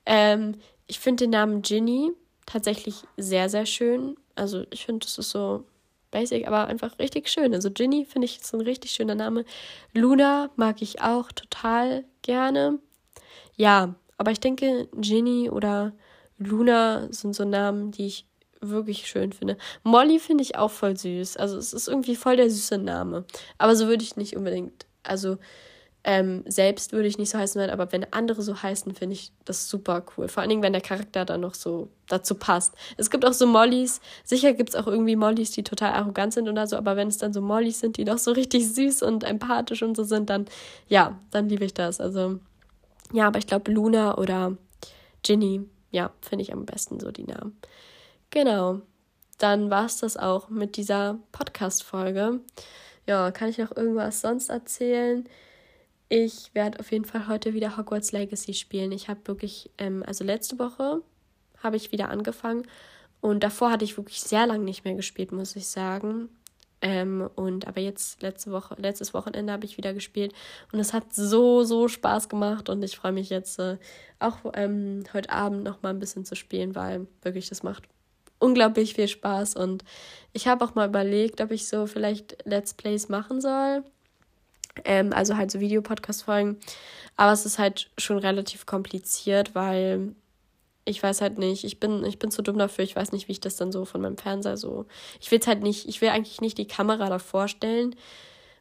Ähm, 0.05 0.55
ich 0.88 0.99
finde 0.99 1.25
den 1.25 1.31
Namen 1.31 1.62
Ginny 1.62 2.12
tatsächlich 2.45 3.03
sehr, 3.17 3.49
sehr 3.49 3.65
schön. 3.65 4.15
Also 4.36 4.65
ich 4.71 4.86
finde, 4.86 5.05
das 5.05 5.17
ist 5.17 5.29
so 5.29 5.63
basic, 6.12 6.47
aber 6.47 6.67
einfach 6.67 7.00
richtig 7.00 7.30
schön. 7.30 7.54
Also 7.54 7.71
Ginny 7.71 8.06
finde 8.06 8.26
ich 8.26 8.39
ist 8.39 8.54
ein 8.54 8.62
richtig 8.62 8.91
schöner 8.91 9.15
Name. 9.15 9.45
Luna 9.93 10.50
mag 10.56 10.82
ich 10.82 11.02
auch 11.02 11.32
total 11.32 12.04
gerne. 12.21 12.80
Ja, 13.56 13.95
aber 14.17 14.32
ich 14.32 14.39
denke, 14.39 14.88
Ginny 14.95 15.50
oder 15.50 15.93
Luna 16.38 17.08
sind 17.12 17.36
so 17.36 17.45
Namen, 17.45 17.91
die 17.91 18.08
ich 18.08 18.26
wirklich 18.62 19.08
schön 19.08 19.34
finde. 19.34 19.58
Molly 19.84 20.19
finde 20.19 20.43
ich 20.43 20.56
auch 20.56 20.71
voll 20.71 20.95
süß. 20.95 21.38
Also 21.38 21.58
es 21.58 21.74
ist 21.74 21.88
irgendwie 21.88 22.15
voll 22.15 22.38
der 22.38 22.50
süße 22.50 22.78
Name. 22.78 23.26
Aber 23.58 23.76
so 23.76 23.88
würde 23.88 24.04
ich 24.04 24.15
nicht 24.15 24.36
unbedingt. 24.36 24.86
Also 25.04 25.38
Ähm, 26.04 26.44
selbst 26.48 26.94
würde 26.94 27.08
ich 27.08 27.20
nicht 27.20 27.30
so 27.30 27.38
heißen 27.38 27.60
wollen, 27.60 27.70
aber 27.70 27.92
wenn 27.92 28.12
andere 28.12 28.42
so 28.42 28.64
heißen, 28.64 28.96
finde 28.96 29.14
ich 29.14 29.32
das 29.46 29.70
super 29.70 30.04
cool. 30.18 30.28
Vor 30.28 30.42
allen 30.42 30.50
Dingen, 30.50 30.64
wenn 30.64 30.74
der 30.74 30.82
Charakter 30.82 31.26
dann 31.26 31.42
noch 31.42 31.54
so 31.54 31.90
dazu 32.08 32.34
passt. 32.34 32.74
Es 32.98 33.12
gibt 33.12 33.24
auch 33.24 33.34
so 33.34 33.46
Mollys, 33.46 34.02
sicher 34.24 34.54
gibt 34.54 34.70
es 34.70 34.76
auch 34.76 34.88
irgendwie 34.88 35.16
Mollys, 35.16 35.52
die 35.52 35.64
total 35.64 35.94
arrogant 35.94 36.34
sind 36.34 36.50
oder 36.50 36.66
so, 36.66 36.76
aber 36.76 36.96
wenn 36.96 37.08
es 37.08 37.20
dann 37.20 37.34
so 37.34 37.42
Mollys 37.42 37.80
sind, 37.80 37.98
die 37.98 38.06
noch 38.06 38.18
so 38.18 38.32
richtig 38.32 38.74
süß 38.74 39.04
und 39.04 39.24
empathisch 39.24 39.84
und 39.84 39.96
so 39.96 40.04
sind, 40.04 40.32
dann 40.32 40.46
ja, 40.88 41.20
dann 41.30 41.50
liebe 41.50 41.66
ich 41.66 41.76
das. 41.76 42.02
Also 42.02 42.40
ja, 43.14 43.28
aber 43.28 43.38
ich 43.38 43.48
glaube 43.48 43.72
Luna 43.72 44.18
oder 44.18 44.58
Ginny, 45.22 45.62
ja, 45.92 46.12
finde 46.22 46.44
ich 46.44 46.52
am 46.52 46.66
besten 46.66 47.00
so 47.00 47.12
die 47.12 47.26
Namen. 47.26 47.58
Genau. 48.32 48.82
Dann 49.38 49.70
war 49.70 49.86
es 49.86 49.98
das 49.98 50.18
auch 50.18 50.50
mit 50.50 50.78
dieser 50.78 51.20
Podcast-Folge. 51.32 52.40
Ja, 53.08 53.32
kann 53.32 53.50
ich 53.50 53.58
noch 53.58 53.76
irgendwas 53.76 54.22
sonst 54.22 54.50
erzählen? 54.50 55.28
Ich 56.13 56.54
werde 56.54 56.78
auf 56.82 56.91
jeden 56.91 57.06
Fall 57.06 57.30
heute 57.30 57.54
wieder 57.54 57.78
Hogwarts 57.78 58.12
Legacy 58.12 58.54
spielen. 58.54 58.91
Ich 58.91 59.08
habe 59.08 59.21
wirklich, 59.28 59.71
ähm, 59.78 60.04
also 60.06 60.26
letzte 60.26 60.60
Woche 60.60 61.02
habe 61.63 61.78
ich 61.78 61.93
wieder 61.93 62.10
angefangen 62.10 62.67
und 63.21 63.45
davor 63.45 63.71
hatte 63.71 63.86
ich 63.86 63.95
wirklich 63.95 64.19
sehr 64.19 64.45
lange 64.45 64.65
nicht 64.65 64.84
mehr 64.84 64.95
gespielt, 64.95 65.32
muss 65.32 65.56
ich 65.56 65.67
sagen. 65.69 66.28
Ähm, 66.82 67.30
und 67.36 67.65
aber 67.65 67.80
jetzt 67.80 68.21
letzte 68.21 68.52
Woche, 68.52 68.76
letztes 68.78 69.13
Wochenende 69.13 69.54
habe 69.54 69.63
ich 69.63 69.78
wieder 69.78 69.93
gespielt 69.93 70.34
und 70.74 70.80
es 70.80 70.91
hat 70.91 71.13
so, 71.13 71.63
so 71.63 71.88
Spaß 71.88 72.28
gemacht 72.28 72.67
und 72.67 72.84
ich 72.84 72.97
freue 72.97 73.13
mich 73.13 73.30
jetzt 73.30 73.58
äh, 73.60 73.78
auch 74.19 74.39
ähm, 74.54 75.06
heute 75.13 75.30
Abend 75.30 75.63
noch 75.63 75.82
mal 75.82 75.91
ein 75.91 76.00
bisschen 76.00 76.26
zu 76.26 76.36
spielen, 76.36 76.76
weil 76.76 77.08
wirklich 77.21 77.47
das 77.47 77.63
macht 77.63 77.84
unglaublich 78.38 78.95
viel 78.95 79.08
Spaß 79.08 79.56
und 79.56 79.86
ich 80.34 80.50
habe 80.50 80.65
auch 80.65 80.76
mal 80.76 80.89
überlegt, 80.89 81.39
ob 81.39 81.52
ich 81.52 81.69
so 81.69 81.88
vielleicht 81.88 82.45
Let's 82.45 82.74
Plays 82.74 83.08
machen 83.08 83.39
soll 83.39 83.86
ähm, 84.86 85.13
also 85.13 85.38
halt 85.38 85.51
so 85.51 85.60
Videopodcast-Folgen. 85.60 86.57
Aber 87.17 87.31
es 87.31 87.45
ist 87.45 87.60
halt 87.60 87.91
schon 87.97 88.17
relativ 88.17 88.65
kompliziert, 88.65 89.55
weil 89.55 90.15
ich 90.86 91.01
weiß 91.01 91.21
halt 91.21 91.38
nicht, 91.38 91.63
ich 91.63 91.79
bin, 91.79 92.03
ich 92.05 92.19
bin 92.19 92.31
zu 92.31 92.41
dumm 92.41 92.57
dafür, 92.57 92.84
ich 92.84 92.95
weiß 92.95 93.12
nicht, 93.12 93.27
wie 93.27 93.34
ich 93.34 93.39
das 93.39 93.55
dann 93.55 93.71
so 93.71 93.86
von 93.86 94.01
meinem 94.01 94.17
Fernseher 94.17 94.57
so. 94.57 94.86
Ich 95.19 95.29
will 95.31 95.39
es 95.39 95.47
halt 95.47 95.62
nicht, 95.62 95.88
ich 95.88 96.01
will 96.01 96.10
eigentlich 96.10 96.41
nicht 96.41 96.57
die 96.57 96.67
Kamera 96.67 97.10
davor 97.10 97.47
stellen 97.47 97.95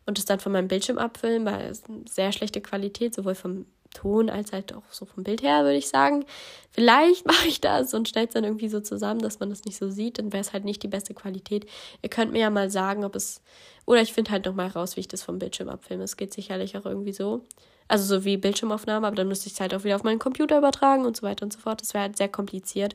und 0.07 0.19
es 0.19 0.27
dann 0.27 0.41
von 0.41 0.53
meinem 0.53 0.69
Bildschirm 0.69 0.99
abfilmen, 0.99 1.47
weil 1.47 1.71
es 1.71 1.85
eine 1.85 2.05
sehr 2.09 2.33
schlechte 2.33 2.61
Qualität, 2.61 3.15
sowohl 3.15 3.35
vom 3.35 3.67
Ton 3.95 4.31
als 4.31 4.53
halt 4.53 4.73
auch 4.73 4.83
so 4.91 5.05
vom 5.05 5.25
Bild 5.25 5.43
her, 5.43 5.63
würde 5.65 5.77
ich 5.77 5.89
sagen. 5.89 6.25
Vielleicht 6.71 7.27
mache 7.27 7.49
ich 7.49 7.61
das 7.61 7.93
und 7.95 8.09
stelle 8.09 8.27
es 8.27 8.35
dann 8.35 8.45
irgendwie 8.45 8.69
so 8.69 8.81
zusammen, 8.81 9.21
dass 9.21 9.41
man 9.41 9.51
das 9.51 9.65
nicht 9.65 9.79
so 9.79 9.91
sieht, 9.91 10.19
dann 10.19 10.33
wäre 10.33 10.41
es 10.41 10.53
halt 10.53 10.65
nicht 10.65 10.83
die 10.83 10.89
beste 10.89 11.15
Qualität. 11.15 11.67
Ihr 12.03 12.11
könnt 12.11 12.33
mir 12.33 12.41
ja 12.41 12.51
mal 12.51 12.71
sagen, 12.71 13.05
ob 13.05 13.17
es. 13.17 13.43
Oder 13.87 14.03
ich 14.03 14.13
finde 14.13 14.31
halt 14.31 14.47
nochmal 14.47 14.69
raus, 14.69 14.97
wie 14.97 15.01
ich 15.01 15.09
das 15.09 15.23
vom 15.23 15.39
Bildschirm 15.39 15.69
abfilme. 15.69 16.05
Es 16.05 16.17
geht 16.17 16.33
sicherlich 16.33 16.77
auch 16.77 16.87
irgendwie 16.87 17.13
so. 17.13 17.43
Also 17.89 18.05
so 18.05 18.25
wie 18.25 18.37
Bildschirmaufnahme, 18.37 19.07
aber 19.07 19.17
dann 19.17 19.27
müsste 19.27 19.49
ich 19.49 19.55
es 19.55 19.61
halt 19.61 19.75
auch 19.75 19.83
wieder 19.83 19.97
auf 19.97 20.05
meinen 20.05 20.21
Computer 20.21 20.59
übertragen 20.59 21.05
und 21.07 21.17
so 21.17 21.23
weiter 21.23 21.43
und 21.45 21.53
so 21.53 21.59
fort. 21.59 21.81
Das 21.81 21.93
wäre 21.93 22.03
halt 22.03 22.17
sehr 22.17 22.29
kompliziert. 22.29 22.95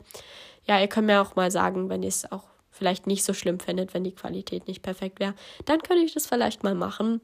Ja, 0.63 0.79
ihr 0.79 0.87
könnt 0.87 1.07
mir 1.07 1.21
auch 1.21 1.35
mal 1.35 1.51
sagen, 1.51 1.89
wenn 1.89 2.01
ihr 2.01 2.09
es 2.09 2.31
auch 2.31 2.45
vielleicht 2.71 3.07
nicht 3.07 3.23
so 3.23 3.33
schlimm 3.33 3.59
findet, 3.59 3.93
wenn 3.93 4.03
die 4.03 4.15
Qualität 4.15 4.67
nicht 4.67 4.81
perfekt 4.81 5.19
wäre. 5.19 5.33
Dann 5.65 5.81
könnte 5.81 6.03
ich 6.03 6.13
das 6.13 6.27
vielleicht 6.27 6.63
mal 6.63 6.75
machen 6.75 7.19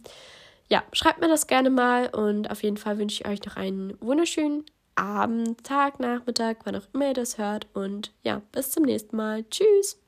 ja, 0.71 0.83
schreibt 0.93 1.19
mir 1.19 1.27
das 1.27 1.47
gerne 1.47 1.69
mal 1.69 2.07
und 2.07 2.49
auf 2.49 2.63
jeden 2.63 2.77
Fall 2.77 2.97
wünsche 2.97 3.21
ich 3.21 3.27
euch 3.27 3.45
noch 3.45 3.57
einen 3.57 3.93
wunderschönen 3.99 4.63
Abend, 4.95 5.65
Tag, 5.65 5.99
Nachmittag, 5.99 6.59
wann 6.63 6.77
auch 6.77 6.87
immer 6.93 7.09
ihr 7.09 7.13
das 7.13 7.37
hört. 7.37 7.67
Und 7.73 8.13
ja, 8.23 8.41
bis 8.53 8.71
zum 8.71 8.83
nächsten 8.83 9.17
Mal. 9.17 9.43
Tschüss. 9.49 10.00